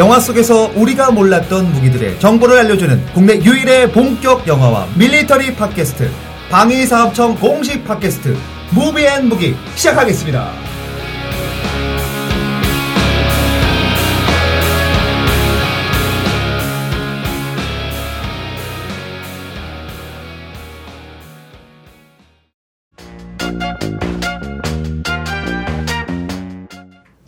[0.00, 6.10] 영화 속에서 우리가 몰랐던 무기들의 정보를 알려주는 국내 유일의 본격 영화와 밀리터리 팟캐스트
[6.50, 8.34] 방위사업청 공식 팟캐스트
[8.70, 10.69] 무비앤무기 시작하겠습니다.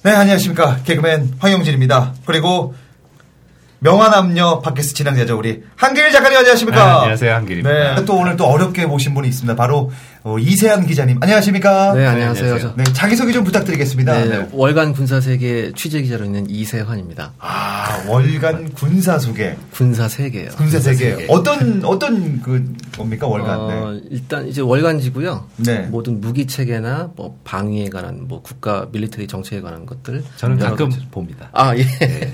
[0.05, 0.79] 네, 안녕하십니까.
[0.85, 2.15] 개그맨 황영진입니다.
[2.27, 2.75] 그리고
[3.79, 5.39] 명화남녀 팟캐스트 진행자죠.
[5.39, 6.83] 우리 한길 작가님 안녕하십니까.
[6.83, 7.35] 아, 안녕하세요.
[7.35, 7.95] 한길입니다.
[7.95, 9.55] 네, 또 오늘 또 어렵게 모신 분이 있습니다.
[9.55, 9.93] 바로
[10.25, 11.19] 어, 이세한 기자님.
[11.21, 11.95] 안녕하십니까.
[11.95, 12.45] 네, 안녕하세요.
[12.55, 12.75] 안녕하세요.
[12.77, 14.13] 네, 자기소개 좀 부탁드리겠습니다.
[14.25, 14.49] 네, 네.
[14.53, 17.33] 월간 군사세계 취재기자로 있는 이세환입니다.
[17.41, 19.57] 아, 월간 군사 소개.
[19.73, 20.51] 군사 세계요.
[20.51, 21.27] 군사 세계.
[21.29, 23.59] 어떤, 어떤 그, 뭡니까, 월간.
[23.59, 24.01] 어, 네.
[24.11, 25.49] 일단 이제 월간지고요.
[25.57, 25.81] 네.
[25.91, 31.05] 모든 무기 체계나 뭐 방위에 관한 뭐 국가 밀리터리 정책에 관한 것들 저는 가끔 가지.
[31.11, 31.49] 봅니다.
[31.53, 31.85] 아 예.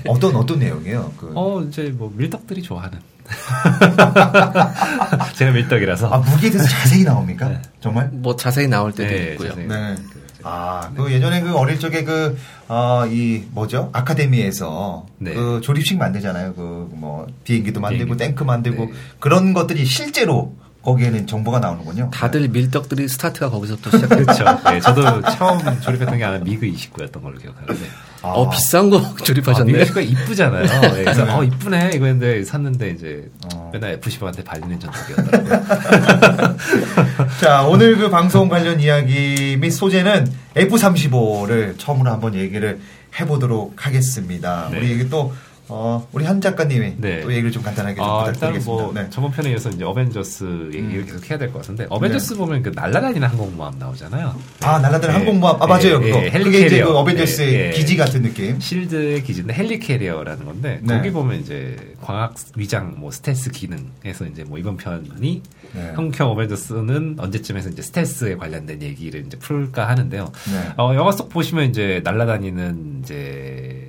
[0.07, 1.11] 어떤, 어떤 내용이에요?
[1.17, 1.31] 그.
[1.33, 2.99] 어, 이제 뭐 밀떡들이 좋아하는.
[5.35, 6.09] 제가 밀떡이라서.
[6.09, 7.49] 아, 무기에 대해서 자세히 나옵니까?
[7.49, 7.61] 네.
[7.81, 8.09] 정말?
[8.11, 9.49] 뭐 자세히 나올 때도 네, 있고요.
[9.49, 9.67] 자세히.
[9.67, 9.95] 네.
[10.43, 13.89] 아, 그 예전에 그 어릴 적에 그, 어, 이, 뭐죠?
[13.91, 15.33] 아카데미에서 네.
[15.33, 16.53] 그 조립식 만들잖아요.
[16.53, 18.23] 그 뭐, 비행기도 만들고, 비행기.
[18.23, 18.91] 탱크 만들고, 네.
[19.19, 22.09] 그런 것들이 실제로 거기에는 정보가 나오는군요.
[22.13, 24.23] 다들 밀떡들이 스타트가 거기서부터 시작했죠.
[24.23, 24.69] 그렇죠.
[24.69, 27.85] 네, 저도 처음 조립했던 게 아마 미그 29였던 걸로 기억하는데.
[28.21, 28.27] 아.
[28.29, 29.71] 어 비싼 거 아, 조립하셨네.
[29.71, 30.81] 미그 29가 이쁘잖아요.
[30.81, 31.31] 네, 그래서 네.
[31.31, 33.69] 어 이쁘네 이거 했는데 샀는데 이제 어.
[33.73, 36.55] 맨날 F15한테 발리는 전적이었더라고요.
[37.41, 42.79] 자, 오늘 그 방송 관련 이야기 및 소재는 F-35를 처음으로 한번 얘기를
[43.19, 44.69] 해보도록 하겠습니다.
[44.71, 44.79] 네.
[44.79, 45.33] 우리 또,
[45.71, 47.21] 어, 우리 한 작가님이 네.
[47.21, 48.83] 또 얘기를 좀 간단하게 좀 아, 부탁드리겠습니다.
[48.83, 49.07] 뭐 네.
[49.09, 53.27] 저번 편에 이어서 이제 어벤져스 얘기를 계속 해야 될 것 같은데 어벤져스 보면 그 날라다니는
[53.27, 54.35] 항공모함 나오잖아요.
[54.61, 55.17] 아, 날라다니는 예.
[55.17, 55.61] 항공모함.
[55.61, 56.01] 아, 맞아요.
[56.03, 56.23] 예, 그거.
[56.25, 56.83] 예, 그게 이제.
[56.83, 57.73] 그 어벤져스의.
[57.73, 58.59] 기지 같은 느낌.
[58.59, 60.95] 실드의 기지인데 헬리캐리어라는 건데 네.
[60.97, 65.41] 거기 보면 이제 광학 위장 뭐 스텔스 기능에서 이제 뭐 이번 편이
[65.73, 65.91] 네.
[65.95, 70.31] 한국형 어벤져스는 언제쯤에서 이제 스텔스에 관련된 얘기를 이제 풀까 하는데요.
[70.51, 70.73] 네.
[70.77, 73.88] 어, 영화 속 보시면 이제 날아다니는 이제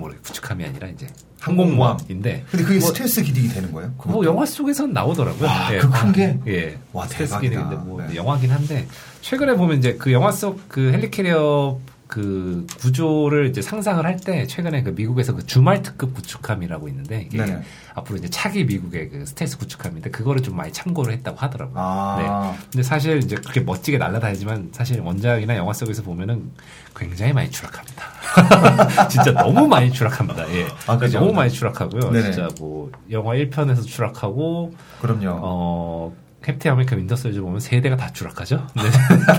[0.00, 1.06] 뭐래 구축함이 아니라 이제
[1.40, 3.92] 항공모함인데 근데 그게 뭐, 스텔스 기능이 되는 거예요?
[3.92, 4.10] 그것도?
[4.12, 5.46] 뭐 영화 속에서는 나오더라고요.
[5.48, 5.78] 와, 예.
[5.78, 6.38] 그큰 게?
[6.48, 6.78] 예.
[6.92, 7.40] 와, 스텔스.
[7.40, 8.14] 기능인데 뭐 네.
[8.16, 8.86] 영화긴 한데
[9.20, 11.78] 최근에 보면 이제 그 영화 속 그 헬리캐리어
[12.08, 17.38] 그 구조를 이제 상상을 할 때 최근에 그 미국에서 그 주말 특급 구축함이라고 있는데 이게
[17.38, 17.62] 네네.
[17.94, 21.76] 앞으로 이제 차기 미국의 그 스텔스 구축함인데 그거를 좀 많이 참고를 했다고 하더라고요.
[21.78, 22.16] 아.
[22.52, 22.58] 네.
[22.72, 26.50] 근데 사실 이제 그렇게 멋지게 날아다니지만 사실 원작이나 영화 속에서 보면은
[26.96, 28.04] 굉장히 많이 추락합니다.
[29.08, 30.48] 진짜 너무 많이 추락합니다.
[30.54, 30.66] 예.
[30.86, 31.20] 아, 그죠?
[31.20, 32.10] 너무 많이 추락하고요.
[32.10, 32.32] 네네.
[32.32, 35.38] 진짜 뭐 영화 1편에서 추락하고 그럼요.
[35.42, 38.66] 어 캡틴 아메리카 윈터 솔저 보면 세 대가 다 추락하죠.
[38.74, 38.82] 네.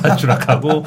[0.02, 0.86] 다 추락하고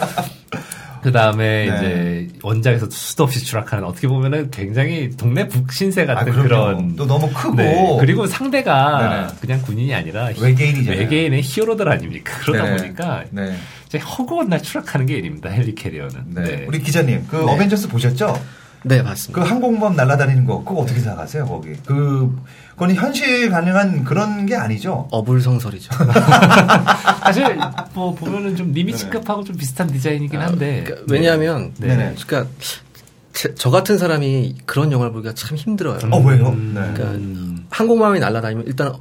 [1.02, 1.76] 그 다음에 네.
[1.76, 6.42] 이제 원작에서 수도 없이 추락하는 어떻게 보면은 굉장히 동네북 신세 같은 아.
[6.42, 7.56] 그런 또 너무 크고.
[7.56, 7.96] 네.
[8.00, 9.26] 그리고 상대가 네네.
[9.40, 11.00] 그냥 군인이 아니라 외계인이잖아요.
[11.00, 12.32] 외계인의 히어로들 아닙니까?
[12.40, 12.76] 그러다 네네.
[12.76, 13.54] 보니까 네.
[13.98, 15.50] 허구한 날 추락하는 게 일입니다.
[15.50, 16.24] 헬리캐리어는.
[16.34, 16.64] 네.
[16.68, 17.42] 우리 기자님, 그 네.
[17.42, 18.40] 어벤져스 보셨죠?
[18.86, 19.42] 네그 맞습니다.
[19.44, 21.72] 항공모함 날아다니는 거, 그거 어떻게 생각하세요, 거기?
[21.86, 22.36] 그,
[22.72, 25.08] 그건 현실 가능한 그런 게 아니죠?
[25.10, 25.90] 어불성설이죠.
[27.24, 27.58] 사실
[27.94, 31.88] 뭐 보면은 좀 리미치급하고 좀 비슷한 디자인이긴 한데 그러니까 왜냐하면 네.
[31.96, 32.14] 네네.
[32.26, 32.50] 그러니까
[33.32, 35.98] 제- 저 같은 사람이 그런 영화를 보기가 참 힘들어요.
[36.10, 36.48] 어, 왜요?
[36.50, 36.92] 음, 네.
[36.94, 38.92] 그러니까 항공모함이 날아다니면 일단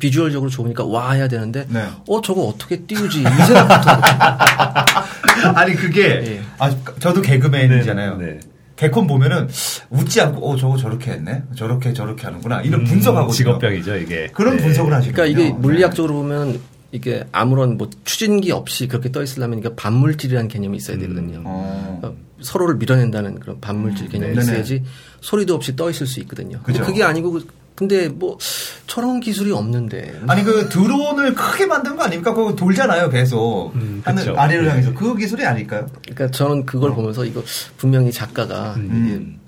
[0.00, 1.84] 비주얼적으로 좋으니까 와 해야 되는데 네.
[2.08, 3.90] 어 저거 어떻게 띄우지 이 생각부터
[5.54, 6.42] 아니, 그게, 예.
[6.58, 8.16] 아, 저도 개그맨이잖아요.
[8.16, 8.40] 네.
[8.76, 9.48] 개콘 보면은
[9.90, 11.42] 웃지 않고, 어, 저거 저렇게 했네?
[11.54, 12.62] 저렇게 저렇게 하는구나.
[12.62, 13.30] 이런 분석하고.
[13.30, 14.28] 음, 직업병이죠 이게.
[14.34, 14.62] 그런 네.
[14.62, 15.14] 분석을 하시거든요.
[15.14, 15.58] 그러니까 이게 네.
[15.58, 16.60] 물리학적으로 보면
[16.92, 21.00] 이게 아무런 뭐 추진기 없이 그렇게 떠 있으려면 이게 반물질이라는 개념이 있어야 음.
[21.00, 21.42] 되거든요.
[21.44, 21.98] 어.
[22.00, 24.42] 그러니까 서로를 밀어낸다는 그런 반물질 개념이 네네.
[24.42, 24.82] 있어야지
[25.20, 26.60] 소리도 없이 떠 있을 수 있거든요.
[26.62, 26.82] 그죠.
[26.82, 27.46] 그게 아니고 그-
[27.80, 28.36] 근데 뭐
[28.86, 32.34] 저런 기술이 없는데 아니 그 드론을 크게 만든 거 아닙니까?
[32.34, 33.72] 그거 돌잖아요, 계속.
[33.74, 34.38] 음, 하늘.
[34.38, 34.70] 아래를 네.
[34.70, 35.86] 향해서 그 기술이 아닐까요?
[36.02, 37.42] 그러니까 저는 그걸 보면서 이거
[37.78, 39.38] 분명히 작가가 음.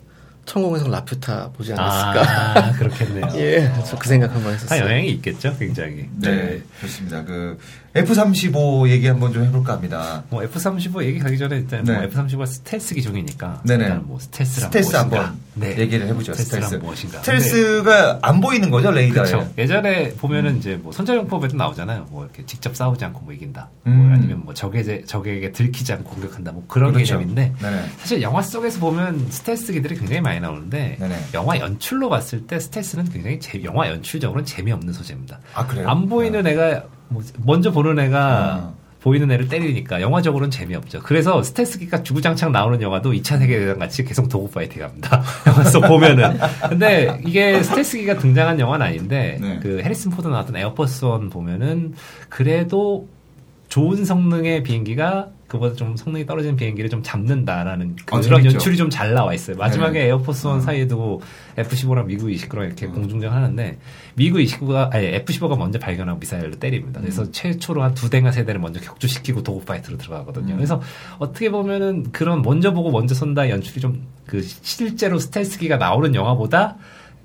[0.46, 2.58] 천공의 성 라퓨타 보지 않았을까.
[2.68, 3.26] 아 그렇겠네요.
[3.36, 4.82] 예, 저 그 생각 한번 다 했었어요.
[4.84, 6.08] 영향이 있겠죠, 굉장히.
[6.18, 7.22] 네, 좋습니다.
[7.24, 7.58] 그
[7.94, 10.24] F-35 얘기 한번 좀 해볼까 합니다.
[10.30, 11.92] 뭐 F-35 얘기 가기 전에 일단 네.
[11.94, 13.84] 뭐 F-35가 스텔스 기종이니까 네네.
[13.84, 15.18] 일단 뭐 스텔스란 스텔스 무엇인가?
[15.20, 15.78] 한번 네.
[15.78, 16.32] 얘기를 해보죠.
[16.32, 16.84] 스텔스란 스텔스.
[16.84, 17.18] 무엇인가?
[17.18, 19.46] 스텔스가 안 보이는 거죠, 레이더에.
[19.58, 22.06] 예전에 보면은 이제 뭐 손자병법에도 나오잖아요.
[22.10, 23.68] 뭐 이렇게 직접 싸우지 않고 뭐 이긴다.
[23.86, 23.92] 음.
[24.06, 26.52] 뭐 아니면 뭐 적에게 적에게 들키지 않고 공격한다.
[26.52, 27.18] 뭐 그런 그렇죠.
[27.18, 27.82] 개념인데 네네.
[27.98, 31.18] 사실 영화 속에서 보면 스텔스기들이 굉장히 많이 나오는데 네네.
[31.34, 35.40] 영화 연출로 봤을 때 스텔스는 굉장히 재- 영화 연출적으로는 재미없는 소재입니다.
[35.54, 35.88] 아, 그래요?
[35.88, 37.01] 안 보이는 애가 뭐
[37.44, 38.72] 먼저 보는 애가 아.
[39.02, 41.00] 보이는 애를 때리니까 영화적으로는 재미없죠.
[41.00, 45.22] 그래서 스텔스기가 주구장창 나오는 영화도 2차 세계대전 같이 계속 dogfighting 합니다.
[45.46, 46.38] 영화 속 보면은.
[46.68, 49.58] 근데 이게 스텔스기가 등장한 영화는 아닌데 네.
[49.60, 51.94] 그 해리슨 포드 나왔던 에어포스 원 보면은
[52.28, 53.08] 그래도
[53.68, 58.54] 좋은 성능의 비행기가 그보다 좀 성능이 떨어지는 비행기를 좀 잡는다라는 어, 그런 재밌죠.
[58.54, 59.56] 연출이 좀 잘 나와 있어요.
[59.56, 60.06] 마지막에 네.
[60.06, 60.60] 에어포스 원 음.
[60.62, 61.20] 사이에 두고
[61.58, 62.93] F-15랑 미그 29랑 이렇게 음.
[62.93, 63.78] 공중전 하는데
[64.14, 67.00] 미그 29가 아니 F-15가 먼저 발견하고 미사일로 때립니다.
[67.00, 67.32] 그래서 음.
[67.32, 70.54] 최초로 한 두 대가 세 대를 먼저 격추시키고 dogfight로 들어가거든요.
[70.54, 70.56] 음.
[70.56, 70.81] 그래서
[71.19, 76.76] 어떻게 보면은 그런 먼저 보고 먼저 쏜다 연출이 좀 그 실제로 스텔스기가 나오는 영화보다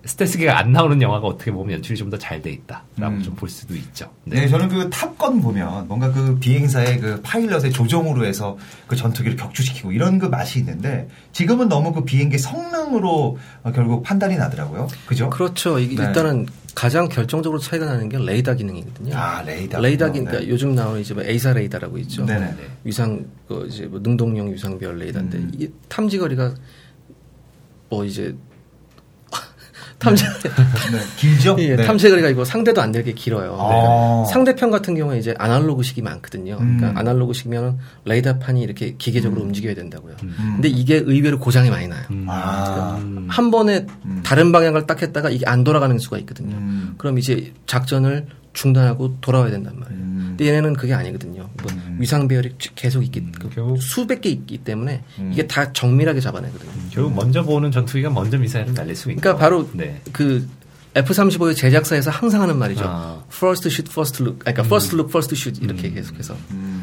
[0.08, 3.22] 스텔스기가 안 나오는 영화가 어떻게 보면 연출이 좀 더 잘 돼 있다라고 음.
[3.24, 4.10] 좀볼 수도 있죠.
[4.24, 8.58] 네, 저는 그 탑건 보면 뭔가 그 비행사의 그 파일럿의 조종으로 해서
[8.88, 14.38] 그 전투기를 격추시키고 이런 그 맛이 있는데 지금은 너무 그 비행기 성능으로 어, 결국 판단이
[14.38, 14.88] 나더라고요.
[15.06, 15.30] 그죠?
[15.30, 15.78] 그렇죠.
[15.80, 16.04] 이게 네.
[16.06, 19.16] 일단은 가장 결정적으로 차이가 나는 게 레이더 기능이거든요.
[19.16, 19.80] 아, 레이더.
[19.80, 20.32] 레이더 기능, 네.
[20.32, 22.24] 그러니까 요즘 나오는 이제 뭐 AESA 레이더라고 있죠.
[22.26, 22.56] 네네.
[22.84, 25.52] 위상 그 이제 뭐 능동형 위상배열 레이더인데 음.
[25.58, 26.54] 이 탐지거리가
[27.90, 28.36] 뭐 이제
[30.00, 31.56] 탐지 네, 길죠?
[31.60, 31.84] 예, 네.
[31.84, 33.58] 탐지거리가 이거 상대도 안 되게 길어요.
[33.60, 34.26] 아.
[34.32, 36.58] 상대편 같은 경우에 이제 아날로그식이 많거든요.
[36.58, 36.98] 그러니까 음.
[36.98, 40.16] 아날로그식이면 레이더판이 이렇게 기계적으로 움직여야 된다고요.
[40.24, 40.36] 음.
[40.56, 42.04] 근데 이게 의외로 고장이 많이 나요.
[42.12, 42.28] 음.
[42.30, 43.00] 아.
[43.28, 44.22] 한 번에 음.
[44.24, 46.56] 다른 방향을 딱 했다가 이게 안 돌아가는 수가 있거든요.
[46.56, 46.94] 음.
[46.98, 50.02] 그럼 이제 작전을 중단하고 돌아와야 된단 말이에요.
[50.38, 50.40] 음.
[50.40, 51.50] 근데 얘네는 그게 아니거든요.
[51.62, 51.98] 뭐 음.
[52.00, 55.32] 위상 배열이 계속 있기 음, 그 결국- 수백 개 있기 때문에 음.
[55.34, 56.72] 이게 다 정밀하게 잡아내거든요.
[56.92, 59.22] 결국 먼저 보는 전투기가 먼저 미사일을 날릴 수 있는.
[59.22, 60.02] 그러니까 바로 네.
[60.14, 60.48] 그
[60.96, 62.84] F-35의 제작사에서 항상 하는 말이죠.
[62.88, 63.24] 아.
[63.32, 64.40] First shoot, first look.
[64.40, 66.36] 그러니까 first look, first shoot 이렇게 계속해서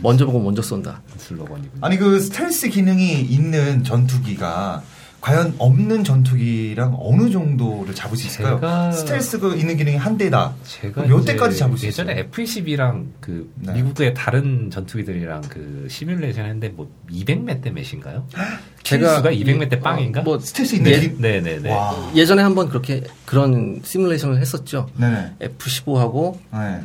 [0.02, 1.02] 먼저 보고 먼저 쏜다.
[1.16, 1.80] 슬로건이군요.
[1.80, 4.82] 아니 그 스텔스 기능이 있는 전투기가
[5.24, 8.60] 과연 없는 전투기랑 어느 정도를 잡을 수 있을까요?
[8.60, 10.52] 제가- 스텔스 그 있는 기능이 한 대다.
[10.66, 12.24] 제가 몇 대까지 잡을 수 예전에 있어요?
[12.26, 13.72] F-22랑 그 네.
[13.72, 18.26] 미국의 다른 전투기들이랑 그 시뮬레이션 했는데 뭐 200몇 대 몇인가요?
[18.84, 20.20] 제가 제가 200몇 대 이- 빵인가?
[20.20, 21.70] 뭐 스텔스 있는 예- 기 네네네.
[21.70, 22.12] 와.
[22.14, 24.90] 예전에 한번 그렇게 그런 시뮬레이션을 했었죠.
[24.98, 25.36] 네네.
[25.40, 26.82] F-15하고 네.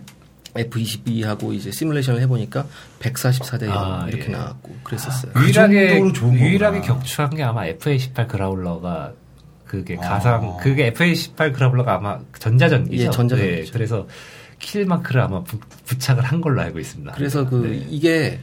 [0.56, 2.66] F-22하고 이제 시뮬레이션을 해보니까
[3.00, 4.31] 144대 아, 이렇게 예.
[4.31, 5.34] 나왔고 그랬었어요.
[5.34, 6.81] 그 유일하게 유일하게.
[6.81, 9.13] 격추한 게 아마 F-18 그라울러가
[9.66, 10.01] 그게 아.
[10.01, 13.04] 가상 그게 F-18 그라울러가 아마 전자전기죠.
[13.04, 13.63] 예, 전자전기죠.
[13.66, 14.07] 네, 그래서
[14.57, 17.13] 킬 마크를 아마 부, 부착을 한 걸로 알고 있습니다.
[17.13, 17.86] 그래서 그 네.
[17.90, 18.40] 이게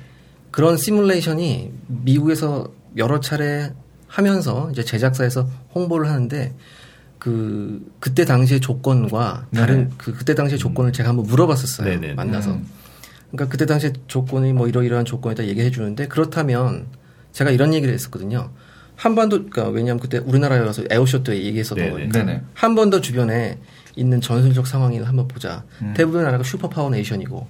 [0.50, 3.72] 그런 시뮬레이션이 미국에서 여러 차례
[4.06, 6.54] 하면서 이제 제작사에서 홍보를 하는데
[7.26, 9.94] 그 그때 당시의 조건과 다른 네.
[9.98, 11.88] 그 그때 당시의 조건을 제가 한번 물어봤었어요.
[11.88, 12.14] 네네.
[12.14, 12.52] 만나서.
[12.52, 12.64] 음.
[13.32, 16.86] 그러니까 그때 당시에 조건이 뭐 이러이러한 조건이다 얘기해 주는데 그렇다면
[17.32, 18.50] 제가 이런 얘기를 했었거든요.
[18.94, 21.90] 한반도 그러니까 왜냐하면 그때 우리나라에 와서 에어쇼 때 얘기했었던 네네.
[21.90, 22.42] 거니까 네네.
[22.54, 23.58] 한반도 주변에
[23.96, 25.64] 있는 전술적 상황을 한번 보자.
[25.82, 25.94] 음.
[25.96, 27.48] 대부분의 나라가 슈퍼파워 네이션이고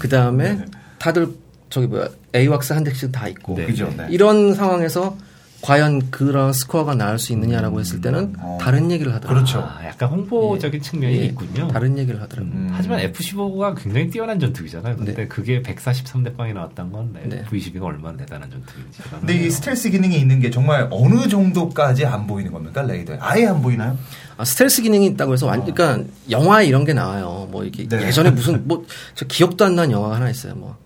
[0.00, 0.64] 그 다음에 네네.
[0.98, 1.28] 다들
[1.70, 3.66] 저기 뭐야 AWACS 한 대씩 다 있고 네.
[3.66, 3.88] 그죠.
[3.96, 4.08] 네.
[4.10, 5.16] 이런 상황에서
[5.62, 8.58] 과연 그런 스코어가 나올 수 있느냐라고 했을 때는 어.
[8.60, 9.44] 다른 얘기를 하더라고요.
[9.44, 9.60] 그렇죠.
[9.60, 11.68] 아, 약간 홍보적인 측면이 예, 있군요.
[11.68, 12.52] 다른 얘기를 하더라고요.
[12.52, 12.68] 음.
[12.72, 14.96] 하지만 F-15가 굉장히 뛰어난 전투기잖아요.
[14.96, 15.28] 근데 네.
[15.28, 17.40] 그게 143대 빵이 나왔던 건 네.
[17.46, 19.02] F-22가 얼마나 대단한 전투기인지.
[19.20, 23.18] 근데 이 스텔스 기능이 있는 게 정말 어느 정도까지 안 보이는 겁니까 레이더에?
[23.20, 23.96] 아예 안 보이나요?
[24.36, 27.46] 아, 스텔스 기능이 있다고 해서 완, 그러니까 영화에 이런 게 나와요.
[27.52, 28.06] 뭐 이게 네.
[28.08, 28.82] 예전에 무슨 뭐
[29.14, 30.54] 저 기억도 안 나는 영화가 하나 있어요.
[30.54, 30.76] 뭐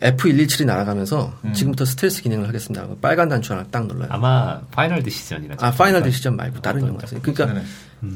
[0.00, 1.52] F117이 날아가면서 음.
[1.52, 2.86] 지금부터 스텔스 기능을 하겠습니다.
[3.02, 4.08] 빨간 단추 하나 딱 눌러요.
[4.10, 5.56] 아마 파이널 디시전이라.
[5.58, 7.20] 아 파이널 디시전 말고 다른 영화였어요.
[7.20, 7.64] 그러니까 네네.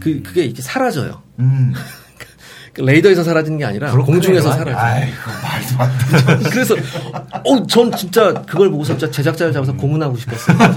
[0.01, 1.23] 그 그게 이렇게 사라져요.
[1.41, 1.75] 음.
[2.73, 4.15] 그 레이더에서 사라지는 게 아니라 그렇구나.
[4.15, 4.79] 공중에서 아니, 사라져.
[4.79, 6.51] 아이고 말도 안 되죠.
[6.51, 6.75] 그래서
[7.45, 10.57] 어, 전 진짜 그걸 보고서 진짜 제작자를 잡아서 고문하고 싶었어요.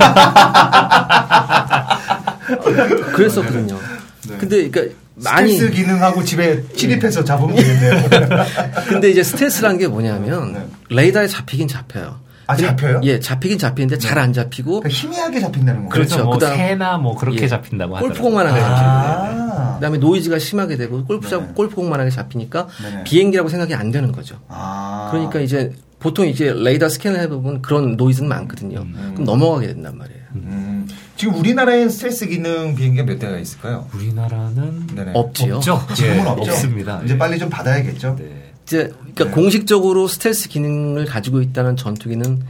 [3.14, 3.80] 그랬었거든요.
[4.28, 4.38] 네.
[4.38, 8.04] 근데 그러니까 많이 스텔스 기능하고 집에 침입해서 잡으면 되겠네요.
[8.88, 10.66] 근데 이제 스텔스라는 게 뭐냐면 네.
[10.90, 12.20] 레이더에 잡히긴 잡혀요.
[12.48, 13.00] 아, 잡혀요?
[13.04, 15.90] 예, 잡히긴 잡히는데 잘 안 잡히고 그러니까 희미하게 잡힌다는 거예요.
[15.90, 16.24] 그렇죠.
[16.26, 17.48] 뭐 그다음- 새나 뭐 그렇게 예.
[17.48, 18.22] 잡힌다고 하더라고요.
[18.22, 19.74] 골프공만하게 잡히고 아.
[19.76, 21.54] 그다음에 노이즈가 심하게 되고 골프 네네.
[21.56, 23.04] 골프공만하게 잡히니까 네네.
[23.06, 24.36] 비행기라고 생각이 안 되는 거죠.
[24.50, 25.10] 아.
[25.12, 28.86] 그러니까 이제 보통 이제 레이더 스캔을 해보면 그런 노이즈는 많거든요.
[29.14, 30.20] 그럼 넘어가게 된단 말이에요.
[30.36, 30.71] 음.
[31.22, 33.88] 지금 우리나라엔 스텔스 기능 비행기가 몇 대가 있을까요?
[33.94, 35.12] 우리나라는 네네.
[35.14, 35.58] 없지요.
[35.58, 35.80] 없죠.
[35.94, 36.52] 지금은 예, 없죠.
[36.52, 37.00] 없습니다.
[37.06, 37.18] 이제 예.
[37.20, 38.16] 빨리 좀 받아야겠죠.
[38.18, 38.52] 네.
[38.64, 39.30] 이제 그러니까 네.
[39.30, 42.42] 공식적으로 스텔스 기능을 가지고 있다는 전투기는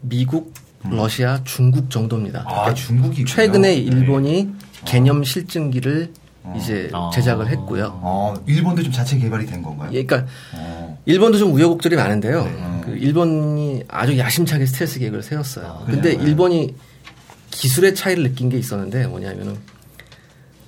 [0.00, 0.54] 미국,
[0.88, 2.42] 러시아, 중국 정도입니다.
[2.42, 3.74] 아, 그러니까 중국이 최근에 네.
[3.74, 4.50] 일본이
[4.84, 6.12] 개념 실증기를
[6.56, 7.10] 이제 아.
[7.12, 7.98] 제작을 했고요.
[8.00, 9.90] 어, 일본도 좀 자체 개발이 된 건가요?
[9.92, 10.96] 예, 그러니까 어.
[11.04, 12.44] 일본도 좀 우여곡절이 많은데요.
[12.44, 12.80] 네.
[12.84, 15.66] 그 일본이 아주 야심차게 스텔스 계획을 세웠어요.
[15.66, 16.12] 아, 근데?
[16.12, 16.76] 일본이
[17.60, 19.54] 기술의 차이를 느낀 게 있었는데 뭐냐면은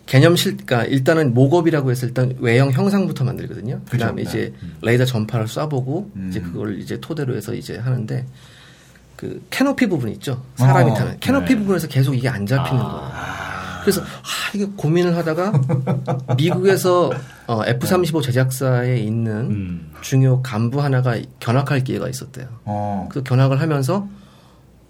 [0.04, 3.80] 개념 실, 그러니까 일단은 목업이라고 해서 일단 외형 형상부터 만들거든요.
[3.88, 4.28] 그다음에 네.
[4.28, 6.28] 이제 레이더 전파를 쏴보고 음.
[6.28, 8.26] 이제 그걸 이제 토대로 해서 이제 하는데
[9.16, 10.42] 그 캐노피 부분 있죠.
[10.56, 11.61] 사람이 어, 타는 캐노피 네.
[11.61, 12.90] 부분에서 계속 이게 안 잡히는 아.
[12.90, 13.12] 거예요.
[13.82, 15.52] 그래서 아 이게 고민을 하다가
[16.37, 17.11] 미국에서
[17.46, 19.92] 어, F-35 제작사에 있는 음.
[20.02, 22.49] 중요 간부 하나가 견학할 기회가 있었대요.
[22.66, 23.08] 어.
[23.11, 24.06] 그 견학을 하면서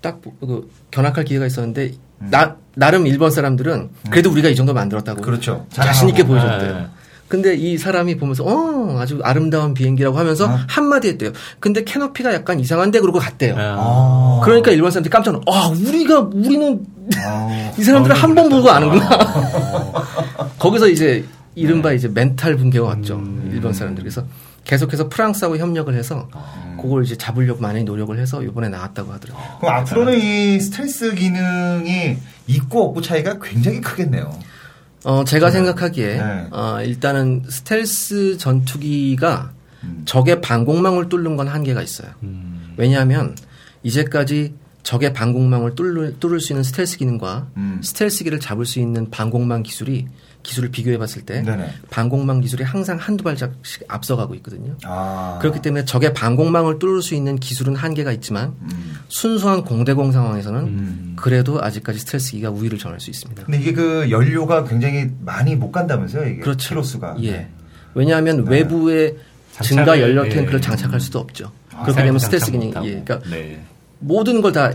[0.02, 2.28] 딱 그 견학할 기회가 있었는데 음.
[2.30, 5.66] 나 나름 일본 사람들은 그래도 우리가 이 정도 만들었다고 그렇죠.
[5.70, 6.24] 자신 있게.
[6.24, 6.74] 보여줬대요.
[6.76, 6.86] 네.
[7.28, 10.66] 근데 이 사람이 보면서 어 아주 아름다운 비행기라고 하면서 아.
[10.68, 11.32] 한마디 했대요.
[11.60, 13.54] 근데 캐노피가 약간 이상한데 그러고 갔대요.
[13.56, 14.40] 아.
[14.44, 15.44] 그러니까 일본 사람들이 깜짝 놀라.
[15.48, 16.84] 아 우리가 우리는
[17.24, 17.72] 아.
[17.78, 19.08] 이 사람들은 한 번 보고 아는구나.
[19.14, 20.48] 어.
[20.58, 21.96] 거기서 이제 이른바 네.
[21.96, 23.14] 이제 멘탈 붕괴가 왔죠.
[23.16, 23.50] 음.
[23.52, 24.02] 일본 사람들.
[24.02, 24.24] 그래서
[24.64, 26.76] 계속해서 프랑스하고 협력을 해서 아.
[26.80, 29.58] 그걸 이제 잡으려고 많이 노력을 해서 이번에 나왔다고 하더라고요.
[29.60, 32.16] 그럼 앞으로는 이 스텔스 기능이
[32.46, 34.38] 있고 없고 차이가 굉장히 크겠네요.
[35.04, 35.52] 어, 제가 네.
[35.52, 36.46] 생각하기에 네.
[36.50, 39.52] 어, 일단은 스텔스 전투기가
[39.84, 40.02] 음.
[40.04, 42.10] 적의 방공망을 뚫는 건 한계가 있어요.
[42.22, 42.74] 음.
[42.76, 43.36] 왜냐하면
[43.82, 47.80] 이제까지 적의 방공망을 뚫을, 뚫을 수 있는 스텔스 기능과 음.
[47.82, 50.06] 스텔스기를 잡을 수 있는 방공망 기술이
[50.42, 51.72] 기술을 비교해 봤을 때 네네.
[51.90, 54.76] 방공망 기술이 항상 한두 발짝씩 앞서가고 있거든요.
[54.84, 55.38] 아.
[55.40, 58.96] 그렇기 때문에 적의 방공망을 뚫을 수 있는 기술은 한계가 있지만 음.
[59.08, 61.12] 순수한 공대공 상황에서는 음.
[61.16, 63.44] 그래도 아직까지 스텔스기가 우위를 점할 수 있습니다.
[63.44, 66.40] 근데 이게 그 연료가 굉장히 많이 못 간다면서요, 이게.
[66.40, 66.68] 그렇죠.
[66.70, 67.16] 키로수가.
[67.20, 67.26] 네.
[67.28, 67.48] 예.
[67.94, 69.16] 왜냐하면 외부에
[69.52, 70.30] 장착을, 증가 연료 예.
[70.30, 71.52] 탱크를 장착할 수도 없죠.
[71.74, 72.72] 아, 그렇게 되면 스텔스 기능이.
[72.84, 73.02] 예.
[73.04, 73.62] 그러니까 네.
[73.98, 74.72] 모든 걸 다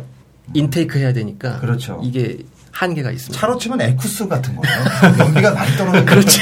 [0.54, 2.00] intake 해야 되니까 그렇죠.
[2.04, 2.40] 이게
[2.78, 3.40] 한계가 있습니다.
[3.40, 5.18] 차로 치면 에쿠스 같은 거예요.
[5.20, 6.42] 연비가 많이 떨어지는 그렇죠.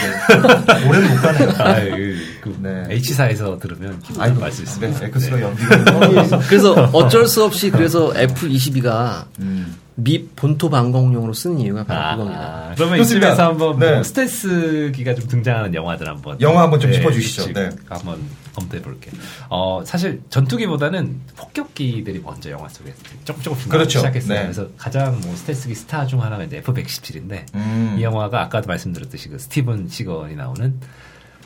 [0.87, 2.34] 오래는 못 가네요.
[2.45, 2.85] 아, 그, 그 네.
[2.89, 4.99] H사에서 들으면 기분 아이고, 나쁠 수 있습니다.
[4.99, 5.41] 네, 에쿠스가 네.
[5.41, 6.39] 연비가 떨어져서.
[6.47, 9.75] 그래서 어쩔 수 없이 그래서 F22가 음.
[9.97, 12.73] 미 본토 방공용으로 쓰는 이유가 바로 아, 그겁니다.
[12.75, 13.27] 그러면 좋습니다.
[13.27, 13.93] 이쯤에서 한번 네.
[13.93, 17.43] 뭐 스텔스기가 좀 등장하는 영화들 한번 영화 한번 좀 짚어주시죠.
[17.43, 17.69] 쭉 네.
[17.87, 18.19] 한번
[18.55, 19.13] 검토해 볼게요.
[19.49, 23.99] 어 사실 전투기보다는 폭격기들이 먼저 영화 속에 조금 조금씩 그렇죠.
[23.99, 24.37] 시작했어요.
[24.37, 24.43] 네.
[24.43, 27.95] 그래서 가장 뭐 스텔스기 스타 중 하나가 이제 F117인데 음.
[27.97, 30.77] 이 영화가 아까도 말씀드렸듯이 그 스티븐 시걸이 나오는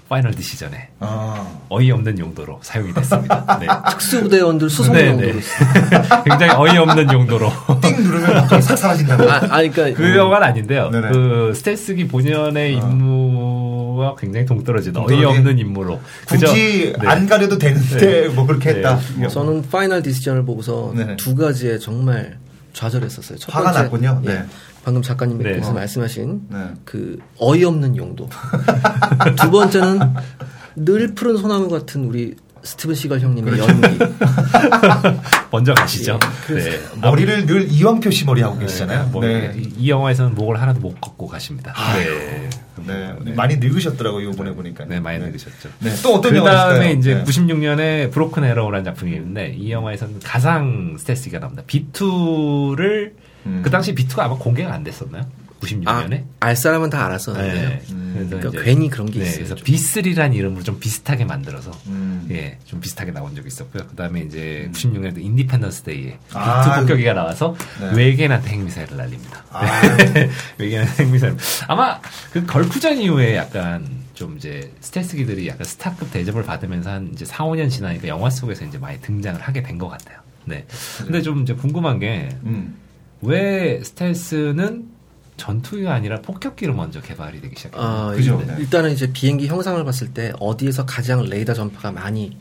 [0.10, 1.46] 파이널 디시전에 아.
[1.70, 3.60] 어이없는 용도로 사용이 됐습니다.
[3.60, 3.68] 네.
[3.92, 5.34] 특수부대원들 수송 네, 용도로.
[5.34, 5.39] 네.
[6.25, 7.51] 굉장히 어이없는 용도로.
[7.80, 9.30] 띵 누르면 갑자기 싹 사라진다고.
[9.30, 10.89] 아, 아니, 그러니까 그 영화는 아닌데요.
[10.89, 11.10] 네네.
[11.12, 14.98] 그 스텔스기 본연의 임무와 굉장히 동떨어진?
[14.98, 16.00] 어이없는 임무로.
[16.28, 17.08] 굳이 네.
[17.08, 18.78] 안 가려도 되는데 뭐 그렇게 네.
[18.78, 19.00] 했다.
[19.30, 21.16] 저는 파이널 디시전을 보고서 네.
[21.18, 22.39] 두 가지에 정말
[22.74, 23.38] 좌절했었어요.
[23.38, 24.22] 첫 화가 번째, 났군요.
[24.24, 24.44] 네.
[24.79, 25.74] 예, 방금 작가님께서 네.
[25.74, 26.57] 말씀하신 네.
[26.86, 28.29] 그 어이없는 용도.
[29.41, 30.00] 두 번째는
[30.75, 33.71] 늘 푸른 소나무 같은 우리 스티븐 시걸 형님의 그렇죠.
[33.71, 34.00] 연기.
[35.51, 36.19] 먼저 가시죠.
[36.51, 36.79] 예, 네.
[37.01, 39.09] 머리를 늘 이왕표 씨 머리 하고 네, 계시잖아요.
[39.12, 39.53] 뭐 네.
[39.55, 41.74] 이, 이 영화에서는 목을 하나도 못 걷고 가십니다.
[41.95, 42.50] 네.
[42.86, 43.13] 네.
[43.24, 43.33] 네.
[43.33, 44.86] 많이 늙으셨더라고요, 이번에 보니까.
[44.86, 45.69] 네, 많이 늙으셨죠.
[45.79, 45.91] 네.
[46.03, 47.00] 또 어떤 그 영화 다음에 있을까요?
[47.00, 47.24] 이제 네.
[47.24, 51.63] 96년에 브로큰 에러라는 작품이 있는데 이 영화에서는 가상 스텔스가 나옵니다.
[51.67, 53.13] B2를
[53.46, 53.62] 음.
[53.63, 55.24] 그 당시 B2가 아마 공개가 안 됐었나요?
[55.24, 55.65] 아,
[56.05, 56.24] 96년에?
[56.39, 57.69] 알 사람은 다 알았었는데요.
[57.69, 57.81] 네.
[57.91, 58.27] 음.
[58.29, 59.38] 그러니까 이제- 괜히 그런 게 네, 있어요.
[59.39, 59.65] 그래서 좀.
[59.65, 62.25] B3라는 이름으로 좀 비슷하게 만들어서 음.
[62.31, 63.84] 예, 좀 비슷하게 나온 적이 있었고요.
[63.89, 67.91] 그 다음에 이제 96년도 인디펜던스 데이에 아, B2 폭격기가 나와서 네.
[67.93, 69.43] 외계인한테 핵미사일을 날립니다.
[69.51, 69.81] 아.
[70.58, 71.36] 외계인한테 핵미사일.
[71.67, 72.00] 아마
[72.31, 77.69] 그 걸프전 이후에 약간 좀 이제 스텔스기들이 약간 스타급 대접을 받으면서 한 이제 4, 5년
[77.69, 80.19] 지나니까 영화 속에서 이제 많이 등장을 하게 된 것 같아요.
[80.46, 80.65] 네.
[81.00, 82.75] 근데 좀 이제 궁금한 게 음.
[83.21, 84.88] 왜 스텔스는
[85.38, 87.89] 전투기가 아니라 폭격기로 먼저 개발이 되기 시작했나요?
[87.89, 88.39] 아, 그죠.
[88.41, 88.55] 일- 네.
[88.59, 92.38] 일단은 이제 비행기 형상을 봤을 때 어디에서 가장 레이더 전파가 많이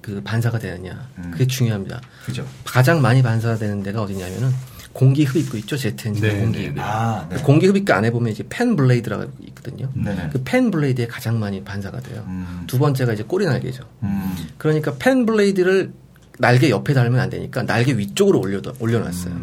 [0.00, 1.08] 그 반사가 되느냐.
[1.18, 1.30] 음.
[1.30, 2.00] 그게 중요합니다.
[2.24, 2.44] 그죠.
[2.64, 4.50] 가장 많이 반사되는 데가 어디냐면은
[4.92, 5.76] 공기 흡입구 있죠.
[5.76, 6.58] 제트 엔진 네, 공기.
[6.62, 6.80] 네, 네.
[6.80, 7.36] 아, 네.
[7.42, 9.88] 공기 흡입구 안에 보면 이제 fan blade라고 있거든요.
[9.94, 10.30] 네네.
[10.32, 12.24] 그 fan blade에 가장 많이 반사가 돼요.
[12.26, 12.64] 음.
[12.66, 13.84] 두 번째가 이제 꼬리 날개죠.
[14.02, 14.34] 음.
[14.58, 15.92] 그러니까 fan blade를
[16.38, 19.34] 날개 옆에 달면 안 되니까 날개 위쪽으로 올려 올려놨어요.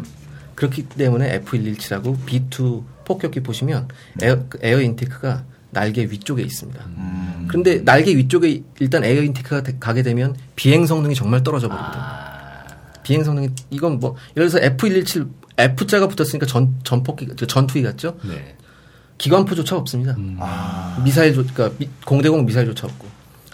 [0.58, 0.60] 음.
[0.60, 3.88] 그렇기 때문에 F117하고 B2 폭격기 보시면
[4.20, 6.84] air, 그 air intake가 날개 위쪽에 있습니다.
[6.86, 7.46] 음.
[7.48, 11.94] 그런데 날개 위쪽에 일단 air intake가 되- 가게 되면 비행 성능이 정말 떨어져 버립니다.
[11.96, 18.16] 아, 비행 성능이 이건 뭐 예를 들어서 F117 F자가 붙었으니까 전 전폭기 저 전투기 같죠?
[18.24, 18.56] 네.
[19.18, 20.12] 기관포조차 없습니다.
[20.18, 20.36] 음.
[20.40, 21.00] 아.
[21.04, 23.07] 미사일 조 그러니까 미- 공대공 미사일조차 없고.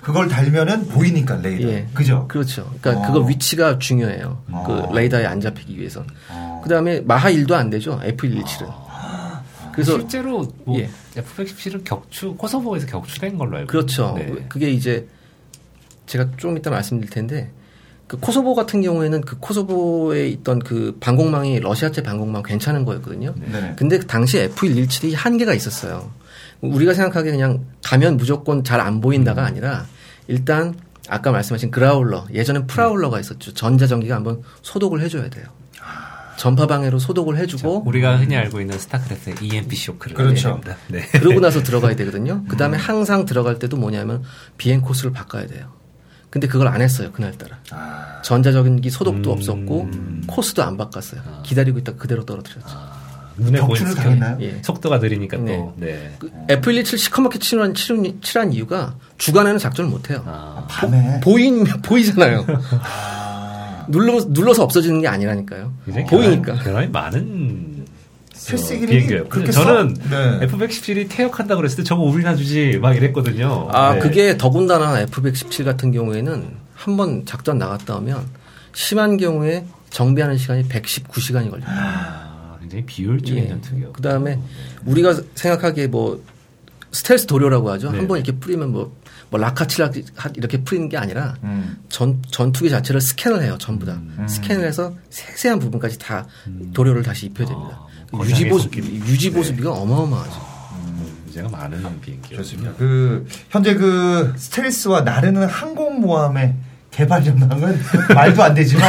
[0.05, 1.69] 그걸 달면은 보이니까 레이더.
[1.69, 1.87] 예.
[1.95, 2.27] 그죠?
[2.29, 2.71] 그렇죠.
[2.81, 3.07] 그러니까 어.
[3.13, 4.43] 그거 위치가 중요해요.
[4.51, 4.65] 어.
[4.67, 6.07] 그 레이더에 안 잡히기 위해선.
[6.29, 6.61] 어.
[6.63, 7.99] 그다음에 마하 1도 안 되죠.
[8.05, 8.71] F117은.
[9.73, 10.89] 그래서 실제로 뭐 예.
[11.17, 14.15] F117은 격추 코소보에서 격추된 걸로 알고 그렇죠.
[14.17, 14.47] 네.
[14.49, 15.09] 그게 이제
[16.07, 17.51] 제가 조금 이따 말씀드릴 텐데
[18.07, 23.35] 그 코소보 같은 경우에는 그 코소보에 있던 그 방공망이 러시아제 방공망 괜찮은 거였거든요.
[23.51, 23.75] 네네.
[23.77, 26.11] 근데 그 당시 F117이 한계가 있었어요.
[26.61, 29.47] 우리가 생각하기에 그냥 가면 무조건 잘 안 보인다가 음.
[29.47, 29.87] 아니라
[30.29, 30.75] 일단
[31.09, 33.53] 아까 말씀하신 그라울러 예전엔 프라울러가 있었죠.
[33.53, 35.47] 전자전기가 한번 소독을 해줘야 돼요.
[36.37, 40.61] 전파 방해로 소독을 해주고 우리가 흔히 알고 있는 스타크래프트의 EMP 쇼크를 그렇죠.
[40.89, 41.07] 네.
[41.13, 42.45] 그러고 나서 들어가야 되거든요.
[42.49, 44.23] 그 다음에 항상 들어갈 때도 뭐냐면
[44.59, 45.73] 비행 코스를 바꿔야 돼요.
[46.31, 47.59] 근데 그걸 안 했어요 그날따라.
[47.71, 49.37] 아, 전자전기 소독도 음.
[49.37, 49.91] 없었고
[50.27, 51.23] 코스도 안 바꿨어요.
[51.45, 52.94] 기다리고 있다 가 그대로 떨어뜨렸죠.
[53.37, 53.95] 눈에 보이는.
[53.95, 54.39] 당했나요?
[54.43, 54.59] 예.
[54.63, 55.57] 속도가 느리니까 네.
[55.57, 55.75] 또.
[55.77, 56.11] 네.
[56.19, 60.23] 그 F117 시커멓게 칠한, 칠한, 칠한 이유가 주간에는 작전을 못 해요.
[60.27, 61.21] 아, 밤에.
[61.21, 62.47] 보인 보이잖아요.
[62.83, 65.73] 아, 눌러 눌러서 없어지는 게 아니라니까요.
[66.09, 66.55] 보이니까.
[66.55, 67.85] 결함- 결함이 많은
[68.47, 69.29] 필수 어, 기능이 비행기예요.
[69.29, 70.03] 그렇게 저는 써?
[70.11, 70.45] 네.
[70.47, 73.69] F-117이 퇴역한다 그랬을 때 저거 우리나 주지 막 이랬거든요.
[73.73, 74.01] 아 네.
[74.01, 78.23] 그게 더군다나 F117 같은 경우에는 한 번 작전 나갔다 오면
[78.75, 81.67] 심한 경우에 정비하는 시간이 119시간이 걸려요.
[81.69, 82.24] 아,
[82.65, 83.49] 굉장히 비효율적인 예.
[83.49, 83.93] 전투기요.
[83.93, 84.39] 그 다음에
[84.87, 86.23] 우리가 생각하기에 뭐
[86.93, 87.91] 스텔스 도료라고 하죠.
[87.91, 87.99] 네.
[87.99, 88.97] 한번 이렇게 뿌리면 뭐,
[89.31, 89.91] 뭐 라카칠라
[90.37, 91.77] 이렇게 뿌리는 게 아니라 음.
[91.89, 93.57] 전, 전투기 자체를 스캔을 해요.
[93.59, 93.95] 전부 다.
[93.95, 94.27] 음.
[94.27, 96.27] 스캔을 해서 세세한 부분까지 다
[96.73, 97.81] 도료를 다시 입혀야 됩니다.
[97.81, 100.55] 아, 뭐 유지 보수, 거장의 유지 보수비가 어마어마하죠.
[101.25, 102.39] 문제가 많은 비행기요.
[102.39, 102.75] 좋습니다.
[102.79, 106.55] 그 현재 그 스텔스와 나르는 항공모함의
[106.95, 107.77] 개발 전망은
[108.15, 108.85] 말도 안 되지만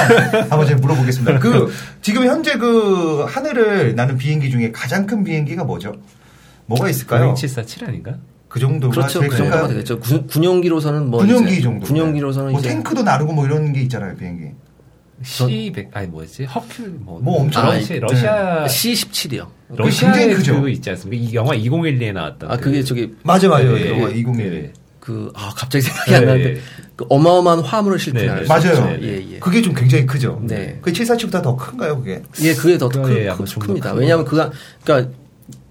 [0.50, 1.40] 한번 제가 물어보겠습니다.
[1.40, 1.72] 그
[2.02, 5.94] 지금 현재 그 하늘을 나는 비행기 중에 가장 큰 비행기가 뭐죠?
[6.68, 7.34] 뭐가 있을까요?
[7.34, 8.18] 747 아닌가?
[8.48, 9.22] 그 정도가 그렇죠.
[9.22, 9.68] 그 정도가?
[9.70, 10.00] 되겠죠.
[10.00, 11.20] 군, 군용기로서는 뭐.
[11.22, 11.86] 군용기 이제 정도.
[11.88, 12.70] 군용기로서는 뭐 이제.
[12.70, 14.52] 탱크도 나르고 뭐 이런 게 있잖아요, 비행기.
[15.24, 16.46] C100 아니 뭐였지?
[16.46, 18.00] 허큘 뭐, 뭐 엄청 아, 러시아, 네.
[18.02, 19.48] 러시아 C17이요.
[19.70, 20.36] 러시아의.
[20.36, 21.24] 그거 있지 않습니까?
[21.24, 23.74] 이 영화 2012에 나왔던 아, 그- 그게 저기 맞아 맞아요.
[23.74, 24.16] 네, 영화 네.
[24.20, 24.62] 2011.
[24.62, 24.74] 네.
[25.00, 26.26] 그, 아, 갑자기 생각이 안 네.
[26.28, 26.62] 나는데.
[26.96, 28.44] 그 어마어마한 화물을 싣고 네, 네.
[28.44, 28.96] 수 맞아요.
[28.96, 29.06] 있죠.
[29.06, 29.40] 예, 예.
[29.40, 30.42] 그게 좀 굉장히 크죠.
[30.44, 30.80] 네.
[30.82, 32.24] 그 747보다 더 큰가요, 그게?
[32.42, 33.00] 예, 그게 더 크,
[33.30, 33.92] 아마 크, 큽니다.
[33.92, 34.52] 큰 왜냐하면 그가,
[34.84, 35.12] 그러니까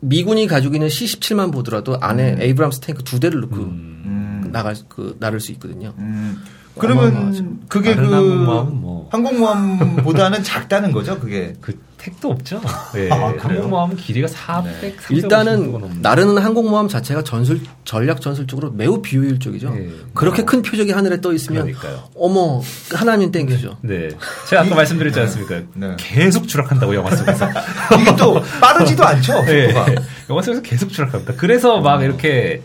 [0.00, 4.50] 미군이 가지고 있는 C17만 보더라도 안에 에이브람스 탱크 두 대를 넣고 음.
[4.52, 5.94] 나갈 그 나를 수 있거든요.
[5.98, 6.42] 음.
[6.76, 7.14] 어마어마하죠.
[7.40, 9.08] 그러면 그게 그 다른 항공모함은 뭐.
[9.10, 11.54] 항공모함보다는 작다는 거죠, 그게.
[11.60, 12.60] 그 택도 없죠.
[12.92, 13.08] 네.
[13.10, 13.40] 아, 그래요?
[13.40, 19.70] 항공모함은 길이가 400, 350 일단은 나르는 항공모함 자체가 전술 전략 전술적으로 매우 비효율적이죠.
[19.70, 19.88] 네.
[20.12, 22.10] 그렇게 큰 표적이 하늘에 떠 있으면 그러니까요.
[22.14, 22.60] 어머
[22.92, 23.78] 하나님 thank you죠.
[23.80, 24.08] 네.
[24.48, 25.62] 제가 아까 말씀드렸지 않습니까?
[25.72, 25.96] 네.
[25.98, 27.48] 계속 추락한다고 영화 속에서.
[27.98, 29.72] 이게 또 빠르지도 않죠, 네.
[30.28, 31.34] 영화 속에서 계속 추락합니다.
[31.36, 32.62] 그래서 막 이렇게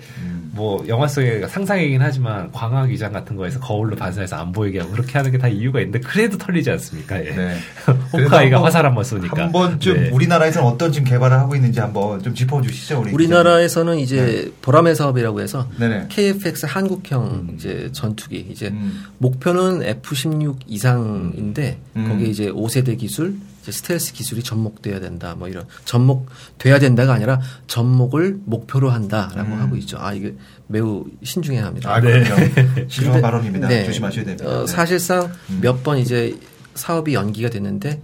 [0.59, 5.13] 뭐 영화 속에 상상이긴 하지만 광학 위장 같은 거에서 거울로 반사해서 안 보이게 하고 그렇게
[5.13, 7.17] 하는 게 다 이유가 있는데 그래도 털리지 않습니까?
[7.25, 7.29] 예.
[7.31, 7.55] 네.
[8.11, 9.41] 한번- 화살 한 번 쏘니까.
[9.43, 10.09] 한 번쯤 네.
[10.09, 13.11] 우리나라에서는 어떤 지금 개발을 하고 있는지 한번 좀 짚어주시죠, 우리.
[13.13, 16.07] 우리나라에서는 이제 보람의 사업이라고 해서 네네.
[16.09, 19.05] KFX 한국형 이제 전투기 이제 음.
[19.19, 22.09] 목표는 F16 이상인데 음.
[22.09, 23.35] 거기에 이제 5세대 기술,
[23.69, 25.35] 이제 스텔스 기술이 접목돼야 된다.
[25.37, 29.61] 뭐 이런 접목돼야 된다가 아니라 접목을 목표로 한다라고 음.
[29.61, 29.97] 하고 있죠.
[29.99, 30.35] 아 이게
[30.67, 31.93] 매우 신중해야 합니다.
[31.93, 32.35] 아, 그럼요.
[32.89, 33.67] 신중한 발언입니다.
[33.67, 33.85] 네.
[33.85, 34.49] 조심하셔야 됩니다.
[34.49, 34.67] 어, 네.
[34.67, 35.59] 사실상 음.
[35.61, 36.37] 몇번 이제
[36.75, 38.01] 사업이 연기가 됐는데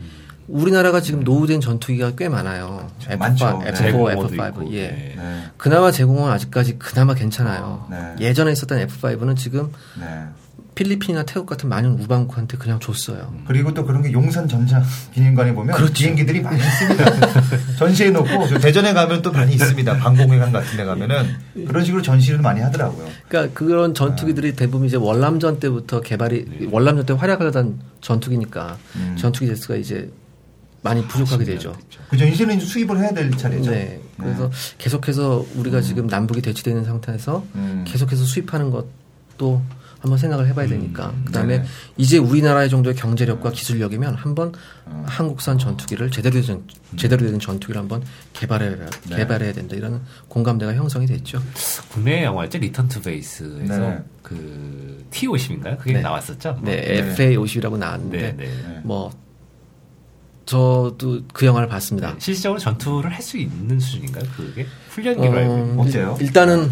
[0.47, 2.91] 우리나라가 지금 노후된 전투기가 꽤 많아요.
[3.01, 3.62] F5, 많죠.
[3.63, 3.71] 네.
[3.71, 4.47] F4, 제공호도 F5.
[4.49, 4.88] 있고, 예.
[4.88, 5.15] 네.
[5.17, 5.43] 네.
[5.58, 7.88] 그나마 제공은 아직까지 그나마 괜찮아요.
[7.89, 8.15] 네.
[8.19, 10.06] 예전에 있었던 F5는 지금 네.
[10.76, 13.34] 필리핀이나 태국 같은 많은 우방국한테 그냥 줬어요.
[13.48, 14.84] 그리고 또 그런 게 용산 전자
[15.14, 15.94] 기념관에 보면 그렇죠.
[15.94, 17.06] 비행기들이 많이 있습니다.
[17.78, 19.98] 전시해 놓고 저 대전에 가면 또 많이 있습니다.
[19.98, 21.26] 방공회관 같은 데 가면은
[21.66, 23.08] 그런 식으로 전시를 많이 하더라고요.
[23.28, 24.56] 그러니까 그런 전투기들이 네.
[24.56, 29.16] 대부분 이제 월남전 때부터 개발이 월남전 때 활약하던 전투기니까 음.
[29.18, 30.12] 전투기 대수가 이제
[30.82, 31.76] 많이 부족하게 되죠.
[32.10, 32.26] 그죠?
[32.26, 33.72] 이제는 이제 수입을 해야 될 차례죠.
[33.72, 34.00] 네.
[34.18, 37.86] 그래서 계속해서 우리가 지금 남북이 대치되는 상태에서 음.
[37.88, 39.62] 계속해서 수입하는 것도
[40.06, 41.13] 한번 생각을 해봐야 되니까.
[41.26, 41.68] 그다음에 네네.
[41.98, 44.54] 이제 우리나라의 정도의 경제력과 기술력이면 한번
[44.86, 45.04] 어.
[45.08, 46.63] 한국산 전투기를 제대로 된
[46.96, 48.76] 제대로 된 전투기를 한번 개발해
[49.10, 49.15] 네.
[49.15, 51.41] 개발해야 된다 이런 공감대가 형성이 됐죠.
[51.89, 54.04] 국내 영화였죠 리턴 투 베이스에서 네.
[54.22, 55.80] 그 T50인가요?
[55.80, 56.02] 그게 네.
[56.02, 56.60] 나왔었죠.
[56.62, 56.98] 네, 네.
[57.12, 58.46] FA 50이라고 나왔는데 네, 네.
[58.46, 58.82] 네.
[58.84, 59.12] 뭐
[60.46, 62.12] 저도 그 영화를 봤습니다.
[62.13, 62.15] 네.
[62.20, 64.24] 실질적으로 전투를 할 수 있는 수준인가요?
[64.38, 65.80] 그게 훈련기로 알고 있는.
[65.80, 66.18] 어, 어때요?
[66.22, 66.70] 일단은